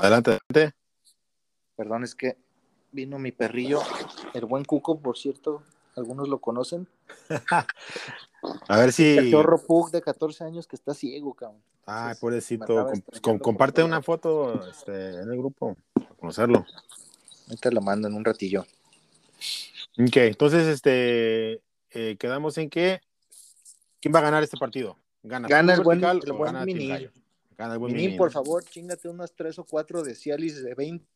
Adelante, 0.00 0.30
adelante. 0.30 0.76
Perdón, 1.76 2.04
es 2.04 2.14
que 2.14 2.36
vino 2.92 3.18
mi 3.18 3.32
perrillo, 3.32 3.80
el 4.34 4.44
buen 4.44 4.64
Cuco, 4.64 5.00
por 5.00 5.16
cierto, 5.16 5.62
algunos 5.96 6.28
lo 6.28 6.40
conocen. 6.40 6.88
A 8.68 8.78
ver 8.78 8.92
si. 8.92 9.18
El 9.18 9.30
chorro 9.30 9.58
Pug 9.58 9.90
de 9.90 10.02
14 10.02 10.44
años 10.44 10.66
que 10.66 10.76
está 10.76 10.94
ciego, 10.94 11.34
cabrón. 11.34 11.62
Ay, 11.86 12.14
pobrecito. 12.20 12.90
comparte 13.40 13.82
una 13.82 14.02
foto 14.02 14.68
este, 14.68 15.20
en 15.20 15.30
el 15.30 15.38
grupo, 15.38 15.76
para 15.94 16.08
conocerlo. 16.14 16.64
Ahorita 17.48 17.70
la 17.70 17.80
mando 17.80 18.08
en 18.08 18.14
un 18.14 18.24
ratillo. 18.24 18.64
Ok, 19.98 20.16
entonces, 20.16 20.66
este, 20.66 21.62
eh, 21.90 22.16
quedamos 22.18 22.58
en 22.58 22.70
que. 22.70 23.00
¿Quién 24.00 24.14
va 24.14 24.18
a 24.18 24.22
ganar 24.22 24.42
este 24.42 24.56
partido? 24.56 24.96
Gana, 25.22 25.46
gana 25.46 25.74
el 25.74 25.82
buen, 25.82 26.02
el 26.02 26.32
buen 26.32 26.64
Mini, 27.78 28.16
por 28.16 28.32
favor, 28.32 28.64
chingate 28.64 29.08
unas 29.08 29.32
tres 29.34 29.58
o 29.58 29.64
cuatro 29.64 30.02
de 30.02 30.14
Cialis 30.14 30.62
de 30.62 30.74
20 30.74 31.06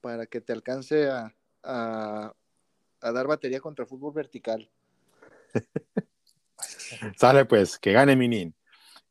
para 0.00 0.26
que 0.26 0.40
te 0.40 0.52
alcance 0.52 1.08
a, 1.08 1.34
a, 1.62 2.34
dar 3.10 3.26
batería 3.26 3.60
contra 3.60 3.86
fútbol 3.86 4.12
vertical. 4.12 4.70
Sale 7.16 7.44
pues, 7.46 7.78
que 7.78 7.92
gane 7.92 8.14
Minin. 8.14 8.54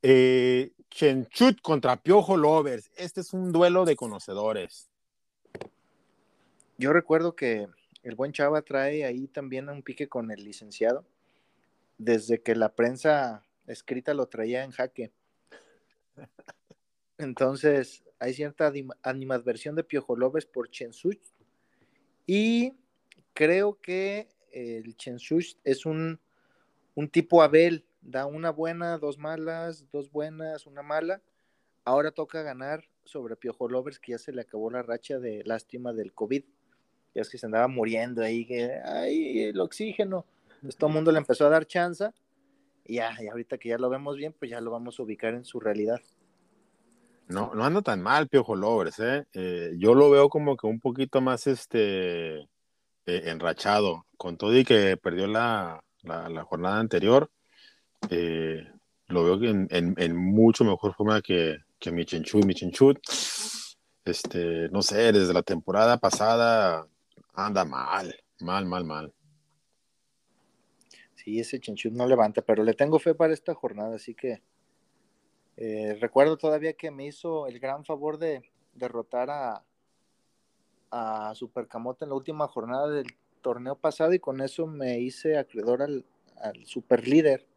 Eh, 0.01 0.71
Chenchut 0.89 1.62
contra 1.62 1.97
Piojo 1.97 2.38
Lovers. 2.38 2.91
Este 2.95 3.21
es 3.21 3.34
un 3.34 3.51
duelo 3.51 3.86
de 3.86 3.95
conocedores. 3.95 4.89
Yo 6.77 6.93
recuerdo 6.93 7.36
que 7.36 7.67
el 8.04 8.15
buen 8.15 8.32
Chava 8.34 8.62
trae 8.62 9.06
ahí 9.06 9.27
también 9.27 9.69
un 9.69 9.84
pique 9.84 10.08
con 10.08 10.32
el 10.32 10.43
licenciado. 10.43 11.06
Desde 11.97 12.41
que 12.41 12.56
la 12.56 12.73
prensa 12.73 13.45
escrita 13.67 14.13
lo 14.13 14.27
traía 14.27 14.63
en 14.63 14.71
jaque. 14.71 15.12
Entonces, 17.17 18.04
hay 18.19 18.34
cierta 18.34 18.71
animadversión 19.04 19.75
de 19.75 19.84
Piojo 19.84 20.15
López 20.15 20.45
por 20.45 20.69
Chensuch. 20.69 21.21
Y 22.25 22.73
creo 23.34 23.80
que 23.82 24.28
el 24.52 24.96
Chensuch 24.96 25.58
es 25.63 25.86
un, 25.86 26.20
un 26.96 27.10
tipo 27.10 27.41
Abel, 27.41 27.86
da 28.02 28.26
una 28.26 28.52
buena, 28.52 28.98
dos 28.98 29.17
malas, 29.17 29.86
dos 29.91 30.12
buenas, 30.12 30.65
una 30.65 30.82
mala. 30.82 31.22
ahora 31.84 32.12
toca 32.12 32.41
ganar 32.44 32.84
sobre 33.04 33.36
Piojo 33.36 33.67
Lovers, 33.67 34.00
que 34.00 34.12
ya 34.12 34.17
se 34.17 34.32
le 34.32 34.41
acabó 34.41 34.70
la 34.70 34.84
racha 34.84 35.20
de 35.20 35.44
lástima 35.46 35.94
del 35.94 36.13
COVID. 36.13 36.44
Ya 37.13 37.22
es 37.22 37.30
que 37.30 37.38
se 37.38 37.46
andaba 37.46 37.67
muriendo 37.67 38.22
ahí, 38.22 38.46
que, 38.46 38.72
ay, 38.86 39.44
el 39.44 39.60
oxígeno. 39.60 40.26
Todo 40.78 40.89
el 40.89 40.94
mundo 40.94 41.12
le 41.12 41.17
empezó 41.17 41.46
a 41.48 41.50
dar 41.50 41.65
chance. 41.65 42.10
Y 42.86 42.96
ya, 42.96 43.15
y 43.22 43.28
ahorita 43.28 43.58
que 43.58 43.70
ya 43.70 43.78
lo 43.78 43.89
vemos 43.89 44.15
bien, 44.15 44.34
pues 44.38 44.52
ya 44.52 44.62
lo 44.62 44.72
vamos 44.72 45.00
a 45.00 45.04
ubicar 45.04 45.34
en 45.34 45.44
su 45.44 45.60
realidad. 45.60 46.00
No, 47.28 47.54
no 47.54 47.63
anda 47.63 47.82
tan 47.82 48.02
mal 48.02 48.28
Piojo 48.28 48.56
Lovers, 48.56 49.00
¿eh? 49.00 49.26
¿eh? 49.34 49.72
Yo 49.78 49.94
lo 49.94 50.10
veo 50.10 50.30
como 50.30 50.58
que 50.58 50.67
un 50.67 50.80
poquito 50.80 51.22
más 51.22 51.48
este 51.48 52.48
eh, 53.12 53.30
enrachado, 53.30 54.06
con 54.17 54.38
todo 54.38 54.58
y 54.58 54.63
que 54.63 54.95
perdió 54.95 55.28
la, 55.28 55.84
la, 56.04 56.43
jornada 56.43 56.80
anterior. 56.80 57.30
Eh, 58.10 58.65
lo 59.08 59.24
veo 59.24 59.67
en, 59.69 60.15
mucho 60.15 60.63
mejor 60.63 60.95
forma 60.95 61.21
que, 61.21 61.58
que 61.78 61.89
este, 64.06 64.69
no 64.69 64.82
sé, 64.82 65.12
desde 65.12 65.34
la 65.34 65.43
temporada 65.43 65.97
pasada 65.97 66.88
anda 67.34 67.65
mal, 67.65 68.15
mal, 68.39 68.65
mal, 68.65 68.86
mal. 68.86 69.13
Sí, 71.15 71.39
ese 71.39 71.60
Chinchut 71.60 71.91
no 71.91 72.08
levanta, 72.08 72.41
pero 72.41 72.63
le 72.63 72.74
tengo 72.74 72.97
fe 72.97 73.13
para 73.13 73.34
esta 73.34 73.54
jornada, 73.54 73.95
así 73.95 74.15
que 74.15 74.41
eh, 75.58 75.97
recuerdo 76.00 76.38
todavía 76.38 76.74
que 76.74 76.91
me 76.91 77.06
hizo 77.06 77.45
el 77.47 77.60
gran 77.60 77.84
favor 77.84 78.17
de 78.17 78.50
derrotar 78.74 79.30
a, 79.30 79.63
a 80.91 81.34
Supercamote 81.36 82.06
en 82.06 82.10
la 82.10 82.15
última 82.15 82.47
jornada 82.47 82.89
del 82.89 83.08
torneo 83.41 83.75
pasado 83.75 84.13
y 84.13 84.19
con 84.19 84.41
eso 84.41 84.67
me 84.67 84.99
hice 84.99 85.38
acreedor 85.38 85.82
al, 85.82 86.06
al 86.41 86.65
super 86.65 87.08
líder. 87.08 87.47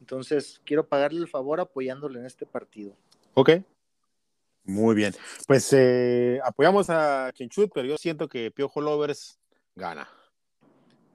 Entonces 0.00 0.60
quiero 0.64 0.86
pagarle 0.86 1.20
el 1.20 1.28
favor 1.28 1.58
apoyándole 1.60 2.20
en 2.20 2.26
este 2.26 2.46
partido. 2.46 2.94
Ok. 3.34 3.50
Muy 4.64 4.94
bien. 4.94 5.14
Pues 5.46 5.72
eh, 5.72 6.40
apoyamos 6.44 6.90
a 6.90 7.30
Chinchut, 7.32 7.70
pero 7.72 7.86
yo 7.86 7.96
siento 7.96 8.28
que 8.28 8.50
Piojo 8.50 8.80
Lovers 8.80 9.38
gana. 9.74 10.08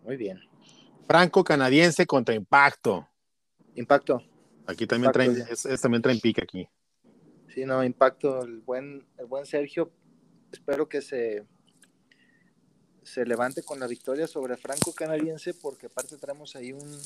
Muy 0.04 0.16
bien. 0.16 0.40
Franco 1.06 1.44
canadiense 1.44 2.06
contra 2.06 2.34
Impacto. 2.34 3.08
Impacto. 3.76 4.24
Aquí 4.66 4.88
también 4.88 5.12
traen, 5.12 5.46
es, 5.50 5.82
también 5.82 6.02
traen 6.02 6.20
pique 6.20 6.42
aquí. 6.42 6.68
Sí, 7.50 7.66
no, 7.66 7.84
Impacto, 7.84 8.44
el 8.44 8.62
buen, 8.62 9.06
el 9.18 9.26
buen 9.26 9.46
Sergio, 9.46 9.92
espero 10.52 10.88
que 10.88 11.02
se, 11.02 11.46
se 13.04 13.26
levante 13.26 13.64
con 13.64 13.80
la 13.80 13.88
victoria 13.88 14.28
sobre 14.28 14.58
Franco 14.58 14.94
canadiense, 14.94 15.54
porque 15.54 15.88
aparte 15.88 16.18
traemos 16.18 16.56
ahí 16.56 16.72
un, 16.72 17.00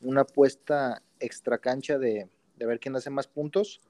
una 0.00 0.22
apuesta 0.22 1.02
extra 1.20 1.58
cancha 1.58 1.98
de, 1.98 2.28
de 2.56 2.66
ver 2.66 2.80
quién 2.80 2.96
hace 2.96 3.10
más 3.10 3.26
puntos. 3.26 3.80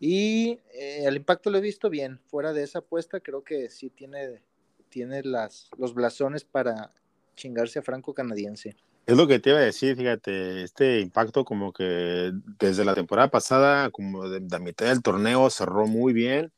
Y 0.00 0.60
eh, 0.72 1.04
el 1.04 1.16
impacto 1.16 1.50
lo 1.50 1.58
he 1.58 1.62
visto 1.62 1.90
bien. 1.90 2.20
Fuera 2.28 2.52
de 2.52 2.62
esa 2.62 2.80
apuesta, 2.80 3.20
creo 3.20 3.42
que 3.42 3.68
sí 3.68 3.90
tiene, 3.90 4.42
tiene 4.88 5.22
las, 5.22 5.70
los 5.76 5.94
blasones 5.94 6.44
para 6.44 6.92
chingarse 7.34 7.80
a 7.80 7.82
Franco 7.82 8.14
Canadiense. 8.14 8.76
Es 9.06 9.16
lo 9.16 9.26
que 9.26 9.38
te 9.38 9.50
iba 9.50 9.58
a 9.58 9.62
decir, 9.62 9.96
fíjate, 9.96 10.62
este 10.62 11.00
impacto 11.00 11.44
como 11.44 11.72
que 11.72 12.30
desde 12.58 12.84
la 12.84 12.94
temporada 12.94 13.30
pasada, 13.30 13.90
como 13.90 14.28
de, 14.28 14.40
la 14.40 14.58
mitad 14.58 14.86
del 14.86 15.02
torneo, 15.02 15.48
cerró 15.48 15.86
muy 15.86 16.12
bien. 16.12 16.52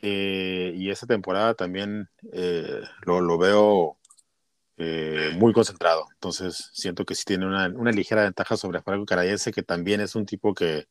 Eh, 0.00 0.72
y 0.76 0.90
esta 0.90 1.06
temporada 1.06 1.54
también 1.54 2.08
eh, 2.32 2.82
lo, 3.04 3.20
lo, 3.20 3.38
veo 3.38 3.96
muy 5.34 5.52
concentrado. 5.52 6.06
Entonces 6.14 6.70
siento 6.72 7.04
que 7.04 7.16
sí 7.16 7.24
tiene 7.26 7.46
una, 7.46 7.66
una 7.68 7.90
ligera 7.90 8.22
ventaja 8.22 8.56
sobre 8.56 8.80
Franco 8.80 9.06
Canadiense, 9.06 9.50
que 9.50 9.64
también 9.64 10.00
es 10.00 10.14
un 10.14 10.24
tipo 10.24 10.54
que, 10.54 10.86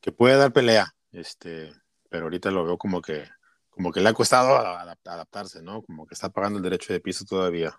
que 0.00 0.12
puede 0.12 0.36
dar 0.36 0.52
pelea, 0.52 0.94
este, 1.12 1.72
pero 2.08 2.24
ahorita 2.24 2.50
lo 2.50 2.64
veo 2.64 2.78
como 2.78 3.00
que, 3.00 3.24
como 3.70 3.92
que 3.92 4.00
le 4.00 4.08
ha 4.08 4.12
costado 4.12 4.56
adaptarse, 4.56 5.62
¿no? 5.62 5.82
Como 5.82 6.06
que 6.06 6.14
está 6.14 6.28
pagando 6.30 6.58
el 6.58 6.62
derecho 6.62 6.92
de 6.92 7.00
piso 7.00 7.24
todavía. 7.24 7.78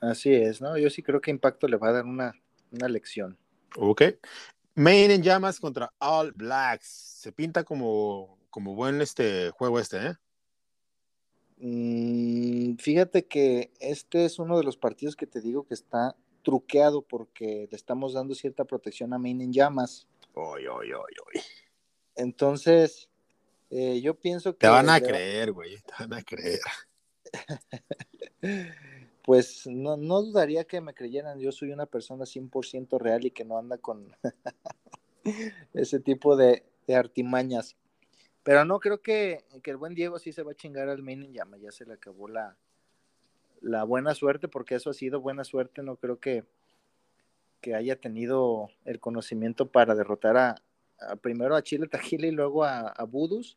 Así 0.00 0.32
es, 0.32 0.60
¿no? 0.60 0.76
Yo 0.76 0.90
sí 0.90 1.02
creo 1.02 1.20
que 1.20 1.30
Impacto 1.30 1.68
le 1.68 1.76
va 1.76 1.88
a 1.88 1.92
dar 1.92 2.04
una, 2.04 2.32
una 2.70 2.88
lección. 2.88 3.38
Ok. 3.76 4.02
Main 4.74 5.10
en 5.10 5.22
llamas 5.22 5.60
contra 5.60 5.92
All 5.98 6.32
Blacks. 6.32 6.86
Se 7.20 7.32
pinta 7.32 7.64
como, 7.64 8.38
como 8.54 8.76
buen 8.76 9.00
este 9.00 9.50
juego 9.50 9.80
este, 9.80 9.96
¿eh? 9.96 10.14
Mm, 11.56 12.76
fíjate 12.76 13.26
que 13.26 13.72
este 13.80 14.24
es 14.24 14.38
uno 14.38 14.56
de 14.56 14.62
los 14.62 14.76
partidos 14.76 15.16
que 15.16 15.26
te 15.26 15.40
digo 15.40 15.66
que 15.66 15.74
está 15.74 16.14
truqueado 16.44 17.02
porque 17.02 17.66
le 17.68 17.76
estamos 17.76 18.12
dando 18.12 18.32
cierta 18.36 18.64
protección 18.64 19.12
a 19.12 19.18
Main 19.18 19.40
en 19.40 19.52
llamas. 19.52 20.06
Entonces, 22.14 23.08
eh, 23.70 24.00
yo 24.00 24.14
pienso 24.14 24.52
que... 24.52 24.60
Te 24.60 24.68
van 24.68 24.88
a 24.88 25.00
creer, 25.00 25.50
güey, 25.50 25.74
te 25.78 25.92
van 25.98 26.12
a 26.12 26.22
creer. 26.22 26.60
pues 29.24 29.66
no, 29.66 29.96
no 29.96 30.22
dudaría 30.22 30.62
que 30.62 30.80
me 30.80 30.94
creyeran, 30.94 31.40
yo 31.40 31.50
soy 31.50 31.72
una 31.72 31.86
persona 31.86 32.24
100% 32.24 33.00
real 33.00 33.26
y 33.26 33.32
que 33.32 33.44
no 33.44 33.58
anda 33.58 33.78
con 33.78 34.16
ese 35.74 35.98
tipo 35.98 36.36
de, 36.36 36.64
artimañas. 36.86 37.76
Pero 38.44 38.66
no, 38.66 38.78
creo 38.78 39.00
que, 39.00 39.44
el 39.64 39.76
buen 39.78 39.94
Diego 39.94 40.18
sí 40.18 40.30
se 40.30 40.42
va 40.42 40.52
a 40.52 40.54
chingar 40.54 40.88
al 40.88 41.02
main 41.02 41.22
en 41.22 41.32
llama, 41.32 41.56
ya 41.56 41.72
se 41.72 41.86
le 41.86 41.94
acabó 41.94 42.28
la, 42.28 42.56
la 43.62 43.84
buena 43.84 44.14
suerte, 44.14 44.48
porque 44.48 44.74
eso 44.74 44.90
ha 44.90 44.94
sido 44.94 45.20
buena 45.20 45.44
suerte, 45.44 45.82
no 45.82 45.96
creo 45.96 46.20
que, 46.20 46.44
que 47.62 47.74
haya 47.74 47.96
tenido 47.96 48.68
el 48.84 49.00
conocimiento 49.00 49.66
para 49.66 49.94
derrotar 49.94 50.36
a, 50.36 50.62
primero 51.22 51.56
a 51.56 51.62
Chile 51.62 51.88
Tajile 51.88 52.28
y 52.28 52.32
luego 52.32 52.64
a, 52.64 52.88
a, 52.88 53.04
Budus, 53.04 53.56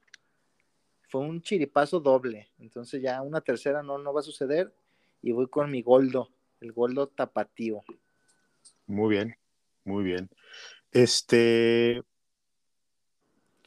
fue 1.09 1.19
un 1.19 1.41
chiripazo 1.41 1.99
doble. 1.99 2.47
Entonces 2.57 3.01
ya 3.01 3.21
una 3.21 3.41
tercera 3.41 3.83
no, 3.83 3.97
no 3.97 4.13
va 4.13 4.21
a 4.21 4.23
suceder 4.23 4.73
y 5.21 5.33
voy 5.33 5.47
con 5.47 5.69
mi 5.69 5.81
Goldo, 5.81 6.29
el 6.61 6.71
Goldo 6.71 7.07
tapatío. 7.07 7.83
Muy 8.85 9.09
bien, 9.09 9.35
muy 9.83 10.05
bien. 10.05 10.29
Este, 10.93 12.01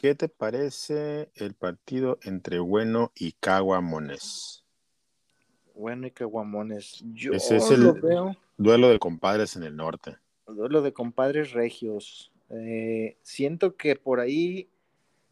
¿qué 0.00 0.14
te 0.14 0.28
parece 0.28 1.30
el 1.34 1.54
partido 1.54 2.18
entre 2.22 2.58
Bueno 2.58 3.12
y 3.14 3.32
Caguamones? 3.32 4.64
Bueno 5.74 6.06
y 6.06 6.10
Caguamones. 6.10 7.04
Yo 7.12 7.32
Ese 7.32 7.58
es 7.58 7.70
el 7.70 7.92
duelo 8.56 8.88
de 8.88 8.98
compadres 8.98 9.56
en 9.56 9.62
el 9.62 9.76
norte 9.76 10.16
duelo 10.54 10.82
de 10.82 10.92
compadres 10.92 11.52
regios. 11.52 12.30
Eh, 12.50 13.16
siento 13.22 13.76
que 13.76 13.96
por 13.96 14.20
ahí 14.20 14.68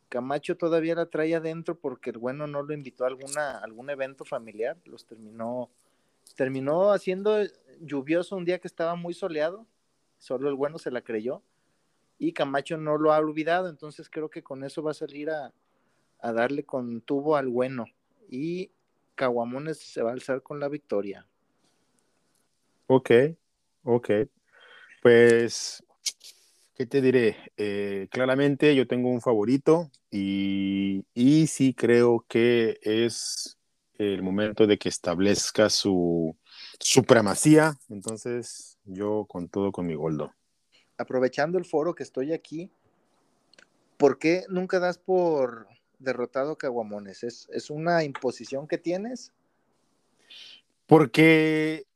Camacho 0.08 0.56
todavía 0.56 0.94
la 0.94 1.06
trae 1.06 1.34
adentro 1.34 1.78
porque 1.78 2.10
el 2.10 2.18
bueno 2.18 2.46
no 2.46 2.62
lo 2.62 2.72
invitó 2.72 3.04
a 3.04 3.08
alguna, 3.08 3.58
algún 3.58 3.90
evento 3.90 4.24
familiar. 4.24 4.78
Los 4.84 5.04
terminó, 5.04 5.70
terminó 6.34 6.92
haciendo 6.92 7.36
lluvioso 7.80 8.36
un 8.36 8.44
día 8.44 8.58
que 8.58 8.68
estaba 8.68 8.94
muy 8.94 9.14
soleado. 9.14 9.66
Solo 10.18 10.48
el 10.48 10.54
bueno 10.54 10.78
se 10.78 10.90
la 10.90 11.02
creyó. 11.02 11.42
Y 12.18 12.32
Camacho 12.32 12.76
no 12.76 12.98
lo 12.98 13.12
ha 13.12 13.18
olvidado. 13.18 13.68
Entonces 13.68 14.08
creo 14.10 14.28
que 14.28 14.42
con 14.42 14.64
eso 14.64 14.82
va 14.82 14.90
a 14.90 14.94
salir 14.94 15.30
a, 15.30 15.52
darle 16.20 16.64
con 16.64 17.00
tubo 17.00 17.36
al 17.36 17.48
bueno. 17.48 17.86
Y 18.28 18.70
Caguamones 19.14 19.78
se 19.78 20.02
va 20.02 20.10
a 20.10 20.12
alzar 20.14 20.42
con 20.42 20.60
la 20.60 20.68
victoria. 20.68 21.26
Ok, 22.86 23.10
ok. 23.84 24.10
Pues, 25.02 25.84
¿qué 26.74 26.86
te 26.86 27.00
diré? 27.00 27.36
Eh, 27.56 28.08
claramente 28.10 28.74
yo 28.74 28.86
tengo 28.86 29.10
un 29.10 29.20
favorito 29.20 29.90
y, 30.10 31.04
y 31.14 31.46
sí 31.46 31.74
creo 31.74 32.24
que 32.28 32.78
es 32.82 33.58
el 33.98 34.22
momento 34.22 34.66
de 34.66 34.78
que 34.78 34.88
establezca 34.88 35.68
su 35.68 36.36
supremacía. 36.78 37.76
Entonces, 37.88 38.78
yo 38.84 39.26
con 39.28 39.48
todo 39.48 39.72
con 39.72 39.86
mi 39.86 39.94
goldo. 39.94 40.32
Aprovechando 40.98 41.58
el 41.58 41.64
foro 41.64 41.94
que 41.94 42.02
estoy 42.02 42.32
aquí, 42.32 42.70
¿por 43.96 44.18
qué 44.18 44.44
nunca 44.48 44.78
das 44.78 44.98
por 44.98 45.66
derrotado 45.98 46.52
a 46.52 46.58
Caguamones? 46.58 47.24
¿Es, 47.24 47.48
¿Es 47.52 47.70
una 47.70 48.04
imposición 48.04 48.68
que 48.68 48.78
tienes? 48.78 49.32
Porque 50.86 51.86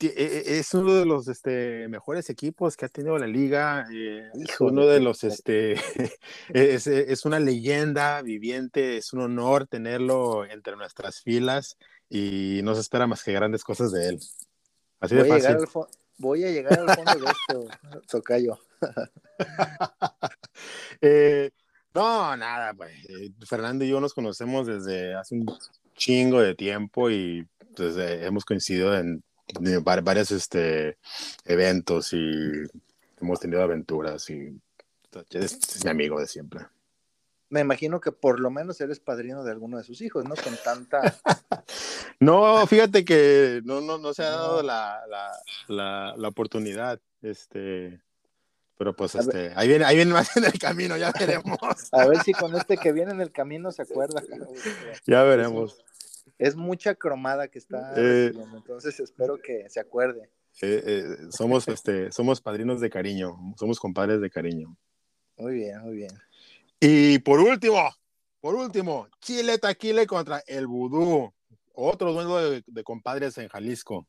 e, 0.00 0.06
e, 0.06 0.58
es 0.58 0.74
uno 0.74 0.94
de 0.94 1.06
los 1.06 1.28
este, 1.28 1.88
mejores 1.88 2.28
equipos 2.28 2.76
que 2.76 2.84
ha 2.84 2.88
tenido 2.88 3.18
la 3.18 3.26
liga. 3.26 3.86
Eh, 3.92 4.30
es 4.34 4.60
uno 4.60 4.86
de 4.86 5.00
los, 5.00 5.24
este, 5.24 5.72
es, 6.48 6.86
es, 6.86 7.24
una 7.24 7.40
leyenda 7.40 8.20
viviente, 8.22 8.96
es 8.98 9.12
un 9.12 9.20
honor 9.20 9.66
tenerlo 9.66 10.44
entre 10.44 10.76
nuestras 10.76 11.20
filas 11.22 11.78
y 12.08 12.60
no 12.62 12.74
se 12.74 12.82
espera 12.82 13.06
más 13.06 13.22
que 13.22 13.32
grandes 13.32 13.64
cosas 13.64 13.92
de 13.92 14.08
él. 14.10 14.20
Así 15.00 15.14
voy 15.14 15.24
de 15.24 15.28
fácil. 15.28 15.56
A 15.56 16.03
voy 16.18 16.44
a 16.44 16.50
llegar 16.50 16.78
al 16.78 16.94
fondo 16.94 17.14
de 17.14 17.32
esto, 17.32 17.68
Tocayo. 18.08 18.58
eh, 21.00 21.50
no, 21.94 22.36
nada, 22.36 22.74
pues. 22.74 22.92
Eh, 23.08 23.32
Fernando 23.46 23.84
y 23.84 23.88
yo 23.88 24.00
nos 24.00 24.14
conocemos 24.14 24.66
desde 24.66 25.14
hace 25.14 25.34
un 25.36 25.46
chingo 25.96 26.40
de 26.40 26.54
tiempo 26.54 27.10
y 27.10 27.46
pues, 27.76 27.96
eh, 27.96 28.26
hemos 28.26 28.44
coincidido 28.44 28.96
en 28.96 29.22
varios 29.82 30.30
este, 30.30 30.98
eventos 31.44 32.12
y 32.12 32.40
hemos 33.20 33.40
tenido 33.40 33.62
aventuras 33.62 34.28
y 34.30 34.58
es 35.30 35.84
mi 35.84 35.90
amigo 35.90 36.18
de 36.18 36.26
siempre. 36.26 36.66
Me 37.50 37.60
imagino 37.60 38.00
que 38.00 38.10
por 38.10 38.40
lo 38.40 38.50
menos 38.50 38.80
eres 38.80 39.00
padrino 39.00 39.44
de 39.44 39.52
alguno 39.52 39.78
de 39.78 39.84
sus 39.84 40.00
hijos, 40.00 40.24
¿no? 40.24 40.34
Con 40.34 40.56
tanta. 40.64 41.00
no, 42.20 42.66
fíjate 42.66 43.04
que 43.04 43.60
no, 43.64 43.80
no, 43.80 43.98
no 43.98 44.14
se 44.14 44.22
ha 44.22 44.30
dado 44.30 44.62
la, 44.62 45.02
la, 45.68 46.14
la, 46.16 46.28
oportunidad. 46.28 47.00
Este, 47.22 48.00
pero 48.76 48.96
pues 48.96 49.14
este, 49.14 49.52
ahí 49.54 49.68
viene, 49.68 49.84
ahí 49.84 49.96
viene 49.96 50.12
más 50.12 50.36
en 50.36 50.44
el 50.44 50.58
camino, 50.58 50.96
ya 50.96 51.12
veremos. 51.12 51.58
A 51.92 52.06
ver 52.06 52.18
si 52.22 52.32
con 52.32 52.54
este 52.56 52.76
que 52.76 52.92
viene 52.92 53.12
en 53.12 53.20
el 53.20 53.30
camino 53.30 53.70
se 53.70 53.82
acuerda. 53.82 54.22
ya 55.06 55.22
veremos. 55.22 55.84
Es, 56.38 56.56
mucha 56.56 56.94
cromada 56.94 57.48
que 57.48 57.58
está 57.58 57.94
eh, 57.96 58.32
entonces 58.54 58.98
espero 58.98 59.38
que 59.38 59.68
se 59.68 59.78
acuerde. 59.78 60.30
Eh, 60.62 60.82
eh, 60.86 61.16
somos, 61.30 61.68
este, 61.68 62.10
somos 62.12 62.40
padrinos 62.40 62.80
de 62.80 62.90
cariño, 62.90 63.36
somos 63.56 63.78
compadres 63.78 64.20
de 64.20 64.30
cariño. 64.30 64.76
Muy 65.36 65.54
bien, 65.54 65.80
muy 65.82 65.96
bien. 65.96 66.12
Y 66.86 67.18
por 67.20 67.40
último, 67.40 67.96
por 68.42 68.56
último, 68.56 69.08
Chile 69.18 69.56
Taquile 69.56 70.06
contra 70.06 70.42
el 70.46 70.66
Vudú. 70.66 71.32
Otro 71.72 72.12
duelo 72.12 72.50
de, 72.60 72.84
compadres 72.84 73.38
en 73.38 73.48
Jalisco. 73.48 74.06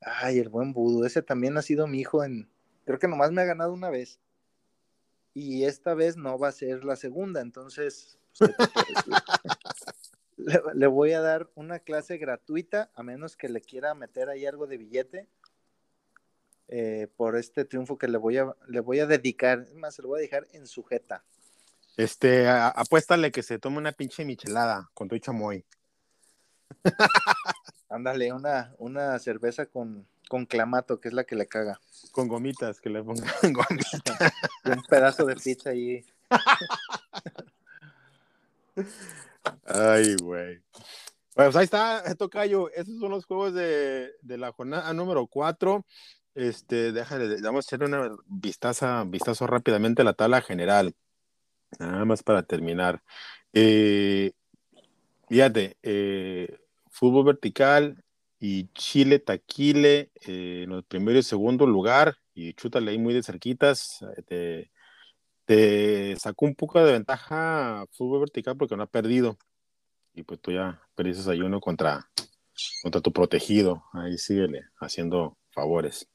Ay, 0.00 0.38
el 0.38 0.50
buen 0.50 0.72
Vudú. 0.72 1.04
Ese 1.04 1.20
también 1.20 1.58
ha 1.58 1.62
sido 1.62 1.88
mi 1.88 1.98
hijo 1.98 2.22
en. 2.22 2.48
Creo 2.84 3.00
que 3.00 3.08
nomás 3.08 3.32
me 3.32 3.42
ha 3.42 3.44
ganado 3.44 3.72
una 3.72 3.90
vez. 3.90 4.20
Y 5.32 5.64
esta 5.64 5.94
vez 5.94 6.16
no 6.16 6.38
va 6.38 6.46
a 6.46 6.52
ser 6.52 6.84
la 6.84 6.94
segunda. 6.94 7.40
Entonces, 7.40 8.20
pues, 8.38 8.52
le, 10.76 10.86
voy 10.86 11.10
a 11.10 11.20
dar 11.20 11.50
una 11.56 11.80
clase 11.80 12.18
gratuita, 12.18 12.92
a 12.94 13.02
menos 13.02 13.36
que 13.36 13.48
le 13.48 13.60
quiera 13.60 13.96
meter 13.96 14.28
ahí 14.28 14.46
algo 14.46 14.68
de 14.68 14.78
billete. 14.78 15.28
Eh, 16.68 17.08
por 17.16 17.36
este 17.36 17.64
triunfo 17.64 17.98
que 17.98 18.06
le 18.06 18.16
voy 18.16 18.38
a 18.38 18.54
le 18.68 18.78
voy 18.78 19.00
a 19.00 19.08
dedicar, 19.08 19.58
es 19.58 19.74
más, 19.74 19.96
se 19.96 20.02
lo 20.02 20.08
voy 20.08 20.20
a 20.20 20.22
dejar 20.22 20.46
en 20.52 20.68
sujeta. 20.68 21.24
Este, 21.96 22.48
apuéstale 22.48 23.30
que 23.30 23.42
se 23.42 23.58
tome 23.58 23.78
una 23.78 23.92
pinche 23.92 24.24
michelada 24.24 24.90
con 24.94 25.08
tu 25.08 25.18
chamoy. 25.18 25.64
Ándale, 27.88 28.32
una, 28.32 28.74
una 28.78 29.18
cerveza 29.18 29.66
con, 29.66 30.06
con 30.28 30.46
clamato, 30.46 31.00
que 31.00 31.08
es 31.08 31.14
la 31.14 31.24
que 31.24 31.36
le 31.36 31.46
caga. 31.46 31.80
Con 32.10 32.26
gomitas, 32.26 32.80
que 32.80 32.90
le 32.90 33.02
pongan 33.02 33.24
gomitas. 33.42 34.02
un 34.64 34.82
pedazo 34.88 35.24
de 35.24 35.36
pizza 35.36 35.70
ahí. 35.70 36.04
Ay, 39.64 40.16
güey. 40.20 40.60
Pues 41.34 41.54
ahí 41.56 41.64
está, 41.64 42.02
Tocayo. 42.16 42.70
Esos 42.70 42.98
son 42.98 43.10
los 43.10 43.24
juegos 43.26 43.54
de, 43.54 44.12
de 44.22 44.38
la 44.38 44.52
jornada 44.52 44.92
número 44.92 45.26
4. 45.26 45.84
Este, 46.34 46.90
déjale, 46.90 47.40
vamos 47.42 47.64
a 47.64 47.68
hacer 47.68 47.84
una 47.84 48.10
vistaza, 48.26 49.04
vistazo 49.04 49.46
rápidamente 49.46 50.02
a 50.02 50.04
la 50.04 50.14
tabla 50.14 50.42
general. 50.42 50.94
Nada 51.78 52.04
más 52.04 52.22
para 52.22 52.42
terminar. 52.42 53.02
Eh, 53.52 54.32
fíjate, 55.28 55.76
eh, 55.82 56.58
fútbol 56.90 57.24
vertical 57.24 58.02
y 58.38 58.68
Chile 58.72 59.18
Taquile 59.18 60.10
eh, 60.26 60.62
en 60.64 60.72
el 60.72 60.84
primero 60.84 61.18
y 61.18 61.22
segundo 61.22 61.66
lugar, 61.66 62.16
y 62.34 62.52
chútale 62.54 62.90
ahí 62.90 62.98
muy 62.98 63.14
de 63.14 63.22
cerquitas, 63.22 64.04
te, 64.26 64.70
sacó 66.18 66.46
un 66.46 66.54
poco 66.54 66.84
de 66.84 66.92
ventaja 66.92 67.86
fútbol 67.92 68.20
vertical 68.20 68.56
porque 68.56 68.76
no 68.76 68.82
ha 68.82 68.86
perdido. 68.86 69.38
Y 70.14 70.22
pues 70.22 70.40
tú 70.40 70.52
ya 70.52 70.80
perdiste 70.94 71.30
ahí 71.30 71.40
uno 71.40 71.60
contra, 71.60 72.08
contra 72.82 73.00
tu 73.00 73.12
protegido. 73.12 73.84
Ahí 73.92 74.16
síguele 74.16 74.62
haciendo 74.78 75.36
favores. 75.50 76.08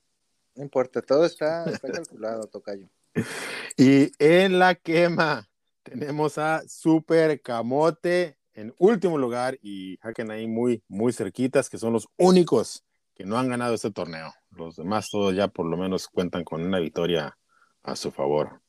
No 0.55 0.63
importa, 0.63 1.01
todo 1.01 1.25
está, 1.25 1.65
está 1.69 1.91
calculado, 1.91 2.47
Tocayo. 2.47 2.89
Y 3.77 4.11
en 4.19 4.59
la 4.59 4.75
quema, 4.75 5.48
tenemos 5.89 6.37
a 6.37 6.61
Super 6.67 7.41
Camote 7.41 8.37
en 8.53 8.73
último 8.77 9.17
lugar 9.17 9.57
y 9.61 9.97
Haken 10.01 10.31
ahí 10.31 10.47
muy, 10.47 10.83
muy 10.87 11.11
cerquitas, 11.13 11.69
que 11.69 11.77
son 11.77 11.93
los 11.93 12.07
únicos 12.17 12.83
que 13.15 13.25
no 13.25 13.37
han 13.37 13.49
ganado 13.49 13.73
este 13.73 13.91
torneo. 13.91 14.33
Los 14.51 14.75
demás 14.75 15.09
todos 15.09 15.35
ya 15.35 15.47
por 15.47 15.65
lo 15.65 15.77
menos 15.77 16.07
cuentan 16.07 16.43
con 16.43 16.63
una 16.63 16.79
victoria 16.79 17.37
a 17.83 17.95
su 17.95 18.11
favor. 18.11 18.61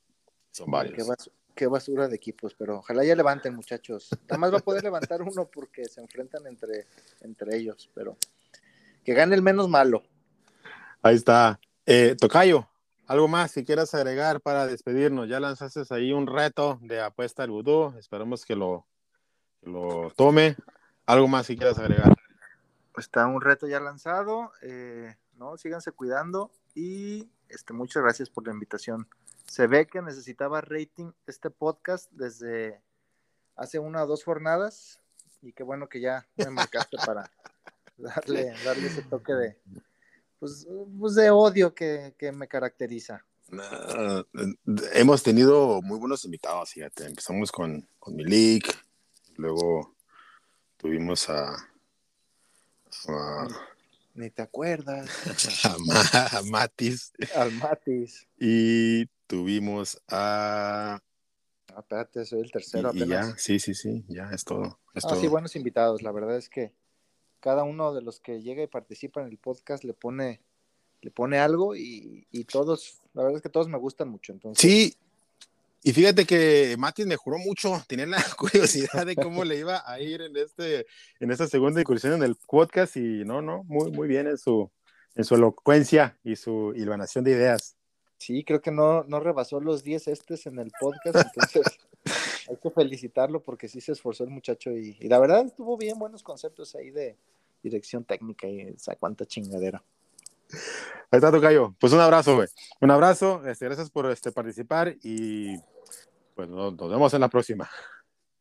Son 0.51 0.71
varios. 0.71 1.09
Qué, 1.55 1.67
basura 1.67 2.09
de 2.09 2.17
equipos, 2.17 2.55
pero 2.55 2.79
ojalá 2.79 3.05
ya 3.05 3.15
levanten, 3.15 3.55
muchachos. 3.55 4.09
Nada 4.23 4.39
más 4.39 4.53
va 4.53 4.59
a 4.59 4.63
poder 4.63 4.83
levantar 4.83 5.21
uno 5.21 5.47
porque 5.53 5.85
se 5.85 6.01
enfrentan 6.01 6.47
entre, 6.47 6.87
entre 7.21 7.57
ellos, 7.57 7.91
pero 7.95 8.17
que 9.05 9.13
gane 9.13 9.35
el 9.35 9.43
menos 9.43 9.69
malo. 9.69 10.03
Ahí 11.03 11.17
está. 11.17 11.61
Eh, 11.85 12.17
Tocayo, 12.19 12.67
¿Algo 13.11 13.27
más 13.27 13.53
que 13.53 13.65
quieras 13.65 13.93
agregar 13.93 14.41
para 14.41 14.69
despedirnos? 14.69 15.29
Ya 15.29 15.41
lanzaste 15.41 15.83
ahí 15.91 16.13
un 16.13 16.29
reto 16.29 16.79
de 16.81 17.01
apuesta 17.01 17.43
al 17.43 17.51
vudú. 17.51 17.93
Esperamos 17.99 18.45
que 18.45 18.55
lo, 18.55 18.87
lo 19.63 20.13
tome. 20.15 20.55
¿Algo 21.07 21.27
más 21.27 21.49
que 21.49 21.57
quieras 21.57 21.77
agregar? 21.81 22.15
Está 22.97 23.27
un 23.27 23.41
reto 23.41 23.67
ya 23.67 23.81
lanzado. 23.81 24.53
Eh, 24.63 25.17
no, 25.35 25.57
síganse 25.57 25.91
cuidando 25.91 26.53
y 26.73 27.29
este, 27.49 27.73
muchas 27.73 28.05
gracias 28.05 28.31
por 28.31 28.47
la 28.47 28.53
invitación. 28.53 29.09
Se 29.45 29.67
ve 29.67 29.89
que 29.89 30.03
necesitaba 30.03 30.61
rating 30.61 31.11
este 31.27 31.51
podcast 31.51 32.09
desde 32.13 32.81
hace 33.57 33.81
una 33.81 34.05
o 34.05 34.07
dos 34.07 34.23
jornadas 34.23 35.01
y 35.43 35.53
qué 35.53 35.65
bueno 35.65 35.89
que 35.89 36.01
ya 36.01 36.29
me 36.37 36.51
marcaste 36.51 36.97
para 37.05 37.29
darle, 37.97 38.55
darle 38.65 38.87
ese 38.87 39.03
toque 39.03 39.33
de, 39.33 39.59
pues, 40.41 40.67
pues, 40.99 41.15
de 41.15 41.31
odio 41.31 41.75
que, 41.75 42.15
me 42.33 42.49
caracteriza. 42.49 43.25
hemos 44.95 45.23
tenido 45.23 45.81
muy 45.83 45.99
buenos 45.99 46.25
invitados, 46.25 46.71
fíjate. 46.71 47.07
Empezamos 47.07 47.53
con, 47.53 47.87
con 47.99 48.17
Milik, 48.17 48.77
luego 49.37 49.95
tuvimos 50.77 51.29
a, 51.29 51.57
ni, 54.15 54.31
te 54.31 54.43
acuerdas. 54.43 55.09
A, 56.33 56.43
Matis. 56.43 57.13
Al 57.35 57.53
Matis. 57.53 58.27
Y 58.39 59.07
tuvimos 59.27 60.03
a. 60.09 61.01
Ah, 61.73 61.79
espérate, 61.79 62.25
soy 62.25 62.41
el 62.41 62.51
tercero. 62.51 62.91
Y, 62.93 63.07
ya, 63.07 63.37
sí, 63.37 63.61
sí, 63.61 63.75
sí, 63.75 64.05
ya 64.09 64.31
es 64.33 64.45
todo. 64.45 64.81
Es 64.95 65.05
ah, 65.05 65.17
sí, 65.17 65.29
buenos 65.29 65.55
invitados. 65.55 66.03
La 66.03 66.11
verdad 66.11 66.37
es 66.37 66.49
que 66.49 66.75
cada 67.41 67.65
uno 67.65 67.93
de 67.93 68.03
los 68.03 68.21
que 68.21 68.43
llega 68.43 68.63
y 68.63 68.67
participa 68.67 69.21
en 69.21 69.29
el 69.29 69.39
podcast 69.39 69.85
le 69.85 69.95
pone, 69.95 70.41
le 71.01 71.11
pone 71.11 71.39
algo 71.39 71.75
y, 71.75 72.27
todos, 72.45 73.01
la 73.15 73.23
verdad 73.23 73.39
es 73.39 73.43
que 73.43 73.49
todos 73.49 73.69
me 73.69 73.79
gustan 73.79 74.09
mucho. 74.09 74.33
Entonces... 74.33 74.61
Sí, 74.61 74.97
y 75.83 75.93
fíjate 75.93 76.27
que 76.27 76.77
Matis 76.79 77.07
me 77.07 77.17
juró 77.17 77.39
mucho, 77.39 77.83
tenía 77.87 78.07
la 78.07 78.23
curiosidad 78.39 79.07
de 79.07 79.17
cómo 79.17 79.45
le 79.45 79.59
iba 79.59 79.83
a 79.91 79.99
ir 80.01 80.21
en, 80.21 80.37
este, 80.37 80.87
en 81.19 81.31
esta 81.31 81.47
segunda 81.47 81.81
incursión 81.81 82.13
en 82.15 82.23
el 82.23 82.37
podcast 82.37 82.97
y 82.97 83.25
no, 83.25 83.41
no, 83.41 83.65
muy, 83.65 83.91
muy 83.91 84.07
bien 84.07 84.27
en 84.27 84.37
su, 84.37 84.71
en 85.15 85.25
su 85.25 85.35
elocuencia 85.35 86.19
y 86.23 86.37
su 86.37 86.75
hilvanación 86.77 87.25
de 87.25 87.33
ideas. 87.33 87.77
Sí, 88.19 88.45
creo 88.45 88.61
que 88.61 88.71
no, 88.71 89.05
no 89.05 89.21
rebasó 89.21 89.61
los 89.61 89.83
10 89.83 90.09
estes 90.09 90.45
en 90.47 90.59
el 90.59 90.71
podcast, 90.79 91.17
entonces 91.35 91.63
hay 92.51 92.57
que 92.57 92.71
felicitarlo 92.71 93.41
porque 93.41 93.69
sí 93.69 93.81
se 93.81 93.93
esforzó 93.93 94.25
el 94.25 94.31
muchacho 94.31 94.73
y, 94.73 94.95
la 95.09 95.21
verdad 95.21 95.53
tuvo 95.57 95.77
bien 95.77 95.99
buenos 95.99 96.23
conceptos 96.23 96.75
ahí 96.75 96.91
de 96.91 97.17
dirección 97.63 98.05
técnica 98.05 98.49
y 98.49 98.61
esa 98.61 98.97
cuánta 98.97 99.25
chingadera. 99.25 99.83
Ahí 100.53 101.19
está, 101.19 101.31
Tocayo. 101.31 101.75
Pues 101.79 101.93
un 101.93 102.01
abrazo, 102.01 102.35
güey. 102.35 102.49
Un 102.81 102.91
abrazo, 102.91 103.47
este, 103.47 103.67
gracias 103.67 103.89
por 103.89 104.11
este, 104.11 104.33
participar 104.33 104.97
y 105.03 105.57
pues 106.35 106.49
nos, 106.49 106.77
vemos 106.77 107.15
en 107.15 107.21
la 107.21 107.29
próxima. 107.29 107.71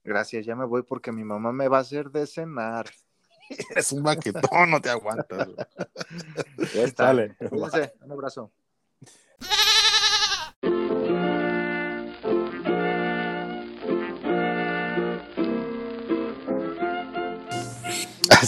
Gracias, 0.03 0.43
ya 0.43 0.55
me 0.55 0.65
voy 0.65 0.81
porque 0.81 1.11
mi 1.11 1.23
mamá 1.23 1.51
me 1.51 1.67
va 1.67 1.77
a 1.77 1.81
hacer 1.81 2.09
de 2.09 2.25
cenar. 2.25 2.89
Es 3.75 3.91
un 3.91 4.03
maquetón, 4.03 4.69
no 4.69 4.79
te 4.79 4.89
aguantas. 4.89 5.47
Ya 6.73 6.83
está. 6.83 7.05
Dale. 7.05 7.35
Un 7.51 8.11
abrazo. 8.11 8.51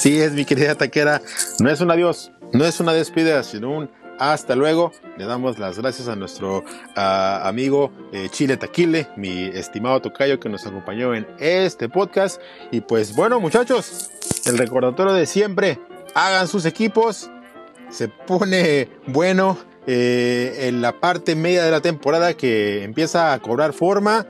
Así 0.01 0.19
es, 0.19 0.31
mi 0.31 0.45
querida 0.45 0.73
taquera. 0.73 1.21
No 1.59 1.69
es 1.69 1.79
un 1.79 1.91
adiós, 1.91 2.31
no 2.53 2.65
es 2.65 2.79
una 2.79 2.91
despedida, 2.91 3.43
sino 3.43 3.69
un 3.69 3.91
hasta 4.17 4.55
luego. 4.55 4.91
Le 5.15 5.25
damos 5.25 5.59
las 5.59 5.77
gracias 5.77 6.07
a 6.07 6.15
nuestro 6.15 6.63
amigo 6.95 7.91
eh, 8.11 8.27
Chile 8.31 8.57
Taquile, 8.57 9.09
mi 9.15 9.43
estimado 9.43 10.01
tocayo 10.01 10.39
que 10.39 10.49
nos 10.49 10.65
acompañó 10.65 11.13
en 11.13 11.27
este 11.37 11.87
podcast. 11.87 12.41
Y 12.71 12.81
pues 12.81 13.15
bueno, 13.15 13.39
muchachos, 13.39 14.09
el 14.47 14.57
recordatorio 14.57 15.13
de 15.13 15.27
siempre, 15.27 15.77
hagan 16.15 16.47
sus 16.47 16.65
equipos. 16.65 17.29
Se 17.91 18.07
pone 18.07 18.89
bueno 19.05 19.55
eh, 19.85 20.61
en 20.61 20.81
la 20.81 20.99
parte 20.99 21.35
media 21.35 21.63
de 21.63 21.69
la 21.69 21.81
temporada 21.81 22.33
que 22.33 22.83
empieza 22.83 23.33
a 23.33 23.39
cobrar 23.39 23.71
forma 23.71 24.25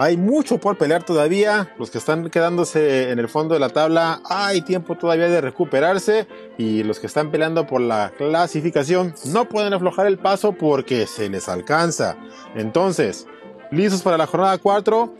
Hay 0.00 0.16
mucho 0.16 0.56
por 0.56 0.78
pelear 0.78 1.02
todavía. 1.02 1.74
Los 1.78 1.90
que 1.90 1.98
están 1.98 2.30
quedándose 2.30 3.10
en 3.10 3.18
el 3.18 3.28
fondo 3.28 3.52
de 3.52 3.60
la 3.60 3.68
tabla, 3.68 4.22
hay 4.24 4.62
tiempo 4.62 4.96
todavía 4.96 5.28
de 5.28 5.42
recuperarse. 5.42 6.26
Y 6.56 6.84
los 6.84 6.98
que 6.98 7.06
están 7.06 7.30
peleando 7.30 7.66
por 7.66 7.82
la 7.82 8.10
clasificación 8.16 9.14
no 9.26 9.46
pueden 9.46 9.74
aflojar 9.74 10.06
el 10.06 10.16
paso 10.16 10.52
porque 10.52 11.06
se 11.06 11.28
les 11.28 11.50
alcanza. 11.50 12.16
Entonces, 12.54 13.26
listos 13.70 14.00
para 14.00 14.16
la 14.16 14.26
jornada 14.26 14.56
4. 14.56 15.14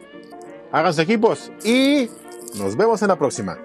Hagan 0.73 0.95
sus 0.95 1.03
equipos 1.03 1.53
y 1.63 2.09
nos 2.55 2.75
vemos 2.75 3.03
en 3.03 3.09
la 3.09 3.17
próxima. 3.17 3.59